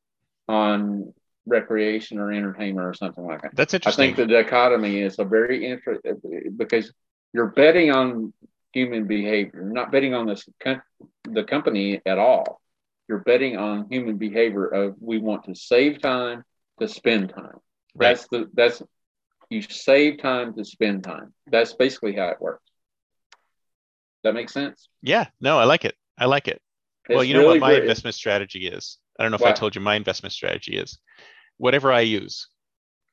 [0.49, 1.13] on
[1.47, 3.55] recreation or entertainment or something like that.
[3.55, 4.03] That's interesting.
[4.03, 6.93] I think the dichotomy is a very interesting because
[7.33, 8.33] you're betting on
[8.73, 10.83] human behavior, not betting on this com-
[11.25, 12.61] the company at all.
[13.09, 16.45] You're betting on human behavior of we want to save time
[16.81, 17.59] to spend time.
[17.95, 18.09] Right.
[18.09, 18.83] That's the that's
[19.51, 21.35] you save time to spend time.
[21.47, 22.65] That's basically how it works.
[24.25, 24.89] That makes sense.
[25.03, 25.27] yeah.
[25.41, 25.97] No, I like it.
[26.17, 26.63] I like it.
[27.09, 27.83] well, you know really what my great.
[27.83, 28.99] investment strategy is.
[29.23, 30.99] I don't know if I told you my investment strategy is.
[31.57, 32.49] Whatever I use.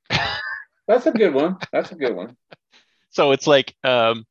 [0.87, 1.57] That's a good one.
[1.71, 2.35] That's a good one.
[3.11, 4.25] So it's like um,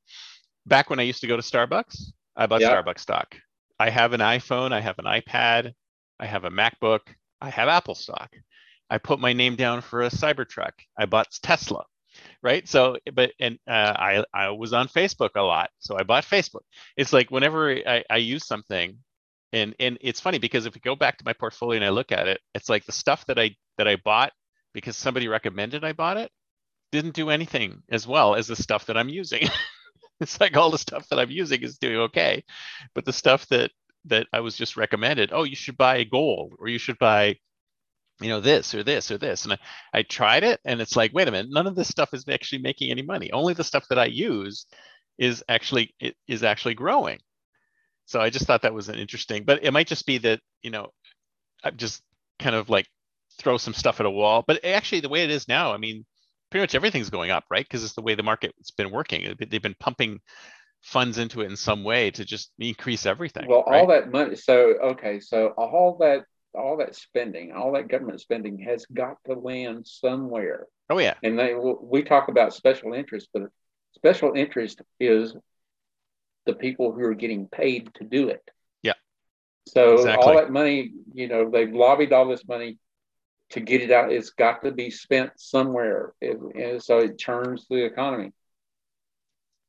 [0.66, 2.00] back when I used to go to Starbucks,
[2.36, 2.70] I bought Yeah.
[2.70, 3.34] Starbucks stock.
[3.78, 5.72] I have an iPhone, I have an iPad,
[6.20, 7.00] I have a MacBook,
[7.40, 8.30] I have Apple stock.
[8.88, 10.72] I put my name down for a Cybertruck.
[10.96, 11.84] I bought Tesla,
[12.40, 12.68] right?
[12.68, 16.62] So, but and uh, I I was on Facebook a lot, so I bought Facebook.
[16.96, 18.98] It's like whenever I, I use something,
[19.52, 22.12] and and it's funny because if we go back to my portfolio and I look
[22.12, 24.32] at it, it's like the stuff that I that I bought
[24.74, 26.30] because somebody recommended I bought it
[26.92, 29.48] didn't do anything as well as the stuff that I'm using.
[30.20, 32.44] it's like all the stuff that I'm using is doing okay,
[32.94, 33.70] but the stuff that
[34.06, 37.36] that I was just recommended, oh, you should buy gold or you should buy,
[38.20, 39.58] you know, this or this or this, and I,
[39.92, 42.60] I tried it, and it's like, wait a minute, none of this stuff is actually
[42.60, 43.30] making any money.
[43.32, 44.66] Only the stuff that I use
[45.18, 45.94] is actually
[46.26, 47.18] is actually growing.
[48.08, 50.70] So I just thought that was an interesting, but it might just be that you
[50.70, 50.88] know,
[51.62, 52.02] I'm just
[52.38, 52.86] kind of like
[53.38, 54.42] throw some stuff at a wall.
[54.46, 56.06] But actually, the way it is now, I mean,
[56.50, 57.64] pretty much everything's going up, right?
[57.64, 59.36] Because it's the way the market's been working.
[59.38, 60.20] They've been pumping
[60.80, 63.46] funds into it in some way to just increase everything.
[63.46, 63.80] Well, right?
[63.80, 64.36] all that money.
[64.36, 69.34] So okay, so all that all that spending, all that government spending has got to
[69.34, 70.66] land somewhere.
[70.88, 73.42] oh yeah, And they we talk about special interest, but
[73.94, 75.36] special interest is
[76.48, 78.42] the people who are getting paid to do it.
[78.82, 78.94] Yeah.
[79.66, 80.24] So Exactly.
[80.26, 82.78] all that money, you know, they've lobbied all this money
[83.50, 84.10] to get it out.
[84.10, 88.32] It's got to be spent somewhere, It- and so it turns the economy.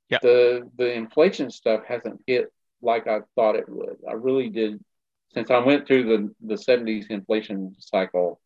[0.10, 0.20] Yeah.
[0.22, 2.52] The the inflation stuff hasn't hit
[2.82, 3.98] like I thought it would.
[4.08, 4.84] I really did.
[5.34, 6.20] Since I went through the
[6.50, 8.40] the seventies inflation cycle,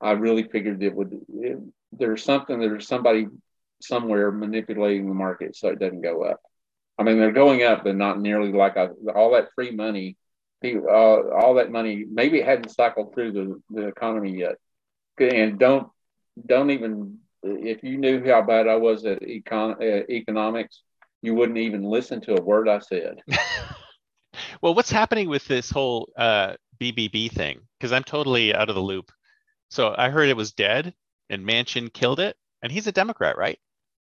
[0.00, 1.12] I really figured it would.
[1.32, 1.58] It,
[1.92, 2.58] there's something.
[2.60, 3.26] There's somebody
[3.80, 6.40] somewhere manipulating the market so it doesn't go up.
[6.98, 10.16] I mean, they're going up, but not nearly like I, all that free money.
[10.60, 14.56] People, uh, all that money, maybe it hadn't cycled through the, the economy yet.
[15.20, 15.88] And don't
[16.44, 20.82] don't even if you knew how bad I was at econ, uh, economics,
[21.22, 23.20] you wouldn't even listen to a word I said.
[24.60, 27.60] Well, what's happening with this whole uh, BBB thing?
[27.78, 29.10] Because I'm totally out of the loop.
[29.70, 30.94] So I heard it was dead,
[31.30, 33.58] and Manchin killed it, and he's a Democrat, right?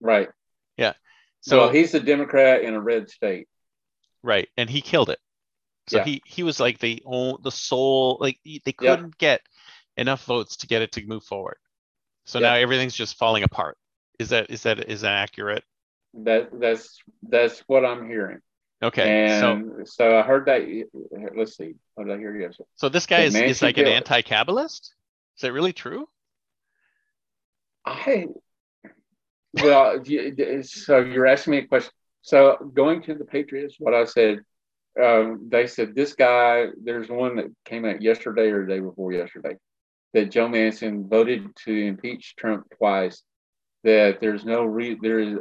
[0.01, 0.29] Right.
[1.41, 3.49] So well, he's a Democrat in a red state.
[4.23, 5.19] right, and he killed it.
[5.87, 6.05] So Yeah.
[6.05, 9.41] he he was like the only, the sole like they couldn't get
[9.97, 11.57] enough votes to get it to move forward.
[12.27, 12.49] So Yeah.
[12.49, 13.77] now everything's just falling apart.
[14.19, 15.65] Is that is that is that accurate?
[16.15, 18.41] That that's that's what I'm hearing.
[18.83, 20.63] Okay, so And so, I heard that.
[21.37, 21.75] Let's see.
[21.95, 22.69] What did I hear yesterday?
[22.77, 24.95] so this guy is, is like an anti-cabalist.
[25.37, 26.09] Is that really true?
[27.85, 28.27] I
[29.55, 30.03] well,
[30.63, 31.93] so you're asking me a question.
[32.23, 34.41] So going to the Patriots, what I said,
[35.03, 36.67] um, they said this guy.
[36.83, 39.57] There's one that came out yesterday or the day before yesterday
[40.13, 43.23] that Joe Manchin voted to impeach Trump twice.
[43.85, 45.39] That there's no re there is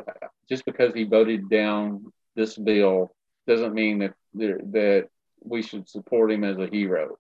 [0.48, 2.06] just because he voted down
[2.36, 3.14] this bill
[3.48, 5.08] doesn't mean that there, that
[5.44, 7.18] we should support him as a hero.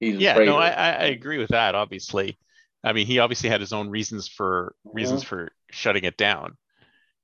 [0.00, 1.74] He's Yeah, no, I, I agree with that.
[1.74, 2.38] Obviously,
[2.82, 5.26] I mean, he obviously had his own reasons for reasons Mhm.
[5.26, 6.56] for shutting it down,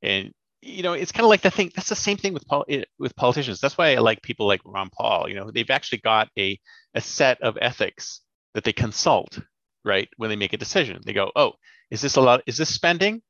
[0.03, 0.32] and
[0.62, 1.70] you know, it's kind of like the thing.
[1.74, 2.66] That's the same thing with pol-
[2.99, 3.61] with politicians.
[3.61, 5.28] That's why I like people like Ron Paul.
[5.28, 6.59] You know, they've actually got a
[6.94, 8.20] a set of ethics
[8.55, 9.38] that they consult,
[9.84, 11.01] right, when they make a decision.
[11.05, 11.53] They go, oh,
[11.90, 12.42] is this a lot?
[12.47, 13.22] Is this spending?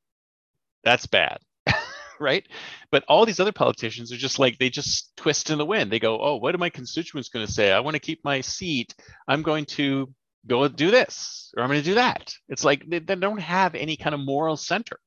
[0.83, 1.39] That's bad.
[2.19, 2.47] right?
[2.91, 5.91] But all these other politicians are just like they just twist in the wind.
[5.91, 7.71] They go, "Oh, what are my constituents going to say?
[7.71, 8.95] I want to keep my seat.
[9.27, 10.13] I'm going to
[10.45, 13.75] go do this or I'm going to do that." It's like they, they don't have
[13.75, 14.99] any kind of moral center,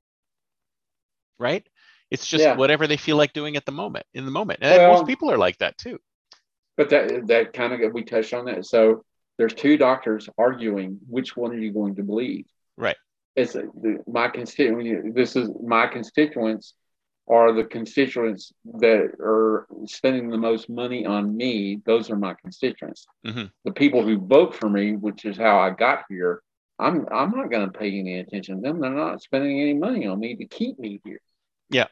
[1.41, 1.66] right?
[2.11, 2.57] It's just Yeah.
[2.57, 4.07] whatever they feel like doing at the moment.
[4.14, 5.99] In the moment, and Well- most people are like that too.
[6.76, 8.64] But that that kind of we touched on that.
[8.66, 9.05] So
[9.38, 12.47] there's two doctors arguing which one are you going to believe?
[12.76, 12.97] Right.
[13.36, 13.57] It's
[14.07, 15.14] my constituent.
[15.14, 16.74] This is my constituents
[17.28, 21.80] are the constituents that are spending the most money on me.
[21.84, 23.07] Those are my constituents.
[23.24, 23.53] Mhm.
[23.64, 26.43] The people who vote for me, which is how I got here.
[26.78, 28.80] I'm I'm not going to pay any attention to them.
[28.80, 31.20] They're not spending any money on me to keep me here.
[31.70, 31.86] Yeah,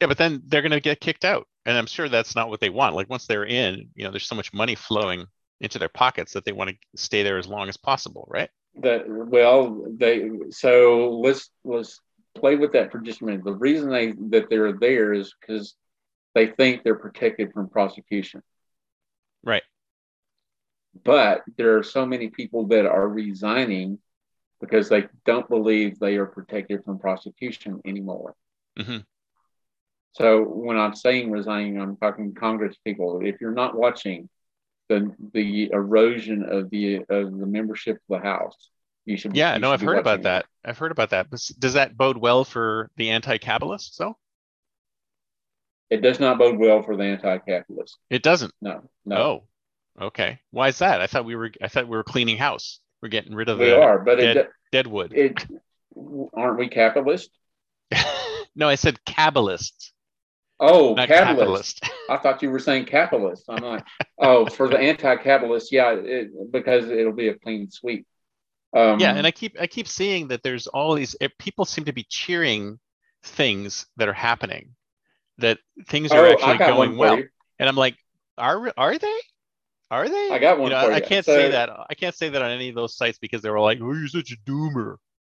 [0.00, 2.60] Yeah, but then they're going to get kicked out, and I'm sure that's not what
[2.60, 2.94] they want.
[2.94, 5.26] Like once they're in, you know, there's so much money flowing
[5.60, 8.50] into their pockets that they want to stay there as long as possible, right?
[8.76, 12.00] that well they so let's let's
[12.36, 15.74] play with that for just a minute the reason they that they're there is because
[16.34, 18.42] they think they're protected from prosecution
[19.42, 19.62] Right.
[21.04, 23.98] but there are so many people that are resigning
[24.60, 28.34] because they don't believe they are protected from prosecution anymore
[28.78, 29.04] Mhm.
[30.12, 34.28] so when i'm saying resigning i'm talking congress people if you're not watching
[34.88, 38.70] the the erosion of the of the membership of the house
[39.06, 40.46] you should Yeah, you no, should I've heard about that.
[40.64, 41.30] I've heard about that.
[41.30, 43.96] Does that bode well for the anti-capitalists?
[43.96, 44.18] though?
[45.88, 47.98] It does not bode well for the anti-capitalist.
[48.10, 48.52] it doesn't.
[48.60, 50.40] No, no, Oh, okay.
[50.50, 51.00] Why is that?
[51.00, 51.50] I thought we were.
[51.62, 52.80] I thought we were cleaning house.
[53.02, 53.66] We're getting rid of them.
[53.66, 55.12] we the are, but dead, it, dead wood.
[55.14, 55.46] it
[56.34, 57.30] aren't we capitalist?
[58.54, 59.92] no, I said cabalist,
[60.60, 61.82] Oh, capitalist.
[62.10, 63.44] I thought you were saying capitalist.
[63.48, 63.84] I'm like,
[64.18, 68.06] oh, for the anti-capitalist, yeah, it, because it'll be a clean sweep.
[68.76, 71.92] Um, yeah, and I keep I keep seeing that there's all these people seem to
[71.92, 72.78] be cheering
[73.22, 74.76] things that are happening,
[75.38, 77.28] that things are oh, actually going well, you.
[77.58, 77.96] and I'm like,
[78.38, 79.18] are are they?
[79.90, 80.30] Are they?
[80.30, 81.70] I got one You know, I can't So- say that.
[81.88, 84.06] I can't say that on any of those sites because they were like, "Oh, you're
[84.08, 84.96] such a doomer.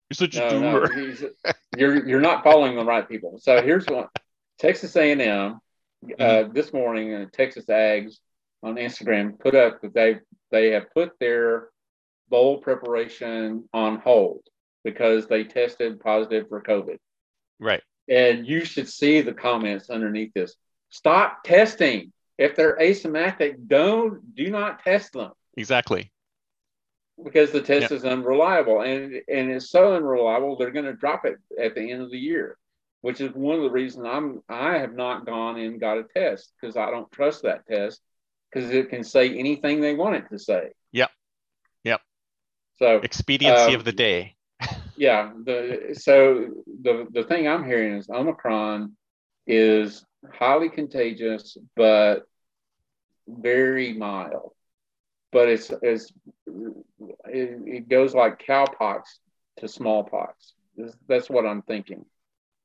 [0.10, 1.24] You're such a No, no, doomer." he's,
[1.78, 3.40] you're you're not following the right people.
[3.40, 4.08] So here's one:
[4.60, 5.58] Texas A&M uh,
[6.06, 6.54] Mm-hmm.
[6.54, 8.18] this morning, uh, Texas Ags
[8.62, 10.20] on Instagram put up that they
[10.52, 11.70] they have put their
[12.30, 14.42] bowl preparation on hold
[14.84, 16.98] because they tested positive for COVID.
[17.60, 17.82] Right.
[18.10, 20.56] And you should see the comments underneath this.
[20.90, 22.12] Stop testing.
[22.38, 26.12] If they're asymptomatic, don't do not test them Exactly.
[27.24, 31.38] because the test is unreliable and and it's so unreliable they're going to drop it
[31.62, 32.58] at the end of the year
[33.02, 36.52] which is one of the reasons i'm i have not gone and got a test
[36.60, 38.02] because i don't trust that test
[38.52, 40.70] because it can say anything they want it to say.
[40.92, 41.10] Yep.
[41.84, 42.02] Yep.
[42.78, 44.36] So Expediency Um, of the day.
[44.96, 46.50] yeah, the so
[46.84, 48.96] the the thing I'm hearing is Omicron
[49.48, 52.24] is highly contagious, but
[53.28, 54.52] very mild.
[55.32, 56.12] But it's it's
[57.26, 59.02] it, it goes like cowpox
[59.58, 60.54] to smallpox.
[61.08, 62.06] That's- what I'm thinking.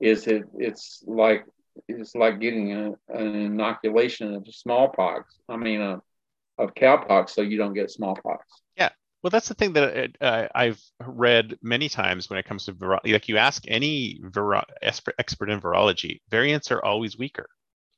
[0.00, 0.44] Is it?
[0.58, 1.44] It's like
[1.88, 5.38] it's like getting a, an inoculation of smallpox.
[5.48, 5.98] I mean, uh,
[6.58, 8.46] of cowpox, so you don't get smallpox.
[9.22, 13.12] Well, that's the thing that uh, I've read many times when it comes to virology.
[13.12, 17.48] Like you ask any viro- expert expert in virology, variants are always weaker.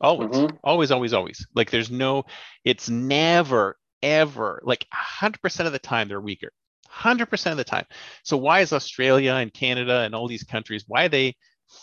[0.00, 0.58] Always, Mhm.
[0.64, 1.46] always, always, always.
[1.54, 2.24] Like there's no,
[2.64, 6.52] it's never, ever, like 100% of the time they're weaker.
[6.86, 7.84] 100% of the time.
[8.24, 11.36] So why is Australia and Canada and all these countries, why are they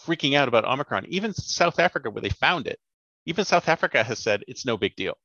[0.06, 1.06] freaking out about Omicron?
[1.10, 2.80] Even South Africa, where they found it,
[3.28, 5.16] even South Africa has said it's no big deal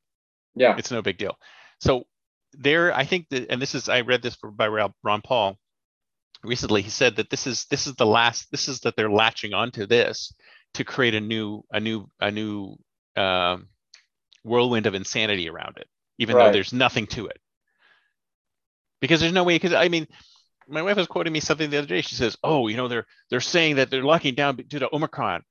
[0.55, 1.37] Yeah, it's no big deal.
[1.81, 2.05] So
[2.53, 5.59] there, I think that, and this is, I read this by Ron Ron Paul
[6.43, 6.83] recently.
[6.83, 9.87] He said that this is this is the last, this is that they're latching onto
[9.87, 10.35] this
[10.75, 12.77] to create a new a new a new
[13.17, 13.69] um,
[14.45, 15.89] whirlwind of insanity around it,
[16.19, 17.39] even though there's nothing to it.
[19.01, 19.57] Because there's no way.
[19.57, 20.07] Because I mean,
[20.69, 22.01] my wife was quoting me something the other day.
[22.01, 25.43] She says, "Oh, you know, they're they're saying that they're locking down due to Omicron."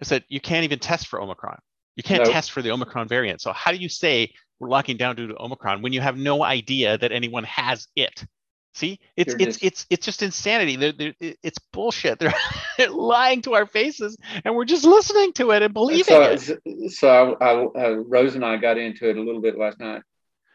[0.00, 1.58] I said, "You can't even test for Omicron.
[1.96, 2.32] You can't Nope.
[2.32, 3.40] test for the Omicron variant.
[3.40, 6.42] So how do you say we're locking down due to Omicron when you have no
[6.42, 8.24] idea that anyone has it?"
[8.74, 10.76] See, it's it's just- it's it's just insanity.
[10.76, 12.18] They're, they're, it's bullshit.
[12.18, 12.34] They're,
[12.78, 16.04] they're lying to our faces, and we're just listening to it and believing
[16.38, 16.92] so, it.
[16.92, 20.02] so I, I, uh, Rose and I got into it a little bit last night.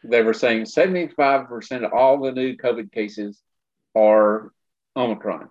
[0.03, 3.41] They were saying 75% of all the new COVID cases
[3.95, 4.51] are
[4.95, 5.49] Omicron.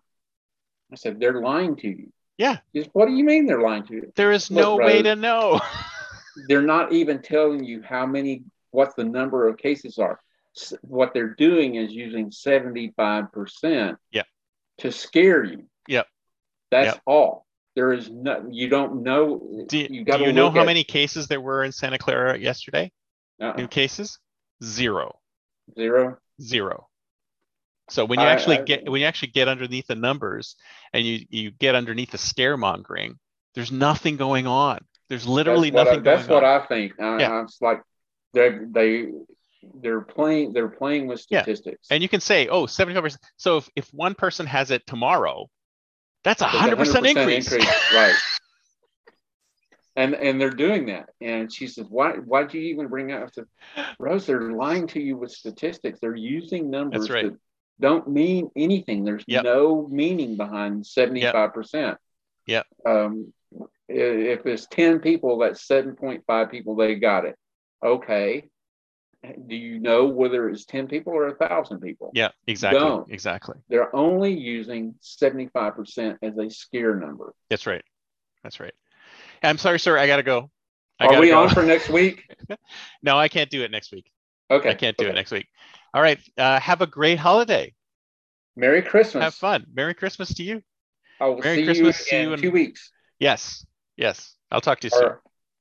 [0.92, 2.12] I said, they're lying to you.
[2.36, 2.58] Yeah.
[2.74, 4.12] Just, what do you mean they're lying to you?
[4.14, 5.60] There is Look, no way to know.
[6.48, 10.18] They're not even telling you how many, what the number of cases are.
[10.56, 14.22] S- What they're doing is using 75% yeah.
[14.78, 15.64] to scare you.
[15.88, 16.06] Yep.
[16.70, 17.46] That's all.
[17.74, 19.64] There is no, you don't know.
[19.68, 22.92] Do, do gotta you know how many cases there were in Santa Clara yesterday?
[23.40, 23.54] Uh-uh.
[23.56, 24.18] New cases?
[24.62, 25.18] Zero.
[25.74, 26.18] Zero.
[26.40, 26.88] Zero.
[27.88, 30.56] So when you I- actually I- get when you actually get underneath the numbers
[30.92, 33.14] and you you get underneath the scaremongering,
[33.54, 34.78] there's nothing going on.
[35.12, 36.62] There's literally that's nothing I, that's what on.
[36.62, 36.98] I think.
[36.98, 37.32] I, Yeah.
[37.32, 37.82] I'm like
[38.32, 39.08] they they
[39.74, 41.88] they're playing they're playing with statistics.
[41.90, 41.96] Yeah.
[41.96, 43.18] and you can say, oh, 75%.
[43.36, 45.50] So if, if one person has it tomorrow,
[46.24, 47.52] that's a 100%, increase.
[47.94, 48.14] right?
[49.94, 51.10] And and they're doing that.
[51.20, 53.44] And she says, "Why why'd you even bring up?" I said,
[53.98, 56.00] "Rose, they're lying to you with statistics.
[56.00, 57.26] They're using numbers right.
[57.26, 57.38] that
[57.78, 59.04] don't mean anything.
[59.04, 59.44] There's Yep.
[59.44, 61.98] no meaning behind seventy five percent.
[62.46, 62.66] Yep.
[62.86, 63.34] Um,
[63.92, 66.76] if it's ten people, that's seven point five people.
[66.76, 67.36] They got it.
[67.84, 68.48] Okay.
[69.46, 72.10] Do you know whether it's ten people or a thousand people?
[72.12, 72.80] Yeah, exactly.
[72.80, 73.10] Don't.
[73.12, 73.56] Exactly.
[73.68, 77.32] They're only using seventy five percent as a scare number.
[77.48, 77.84] That's right.
[78.42, 78.74] That's right.
[79.42, 79.96] I'm sorry, sir.
[79.98, 80.50] I gotta go.
[80.98, 81.42] I Are we go.
[81.42, 82.24] on for next week?
[83.02, 84.10] no, I can't do it next week.
[84.50, 84.70] Okay.
[84.70, 85.46] I can't do it next week.
[85.94, 86.18] All right.
[86.36, 87.72] Uh, have a great holiday.
[88.56, 89.22] Merry Christmas.
[89.22, 89.66] Have fun.
[89.72, 90.62] Merry Christmas to you.
[91.20, 92.90] I will Merry see Christmas, see you you in in- two weeks.
[93.18, 93.64] Yes.
[93.96, 94.34] Yes.
[94.50, 95.12] I'll talk to you soon.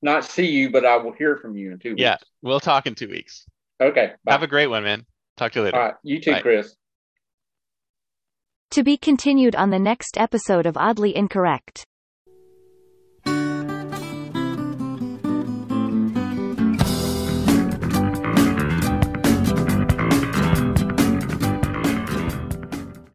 [0.01, 2.01] Not see you, but I will hear from you in two weeks.
[2.01, 2.17] Yeah.
[2.41, 3.45] We'll talk in two weeks.
[3.79, 4.13] Okay.
[4.23, 4.31] Bye.
[4.31, 5.05] Have a great one, man.
[5.37, 5.77] Talk to you later.
[5.77, 5.95] All right.
[6.03, 6.41] You too, Bye.
[6.41, 6.75] Chris.
[8.71, 11.85] To be continued on the next episode of Oddly Incorrect.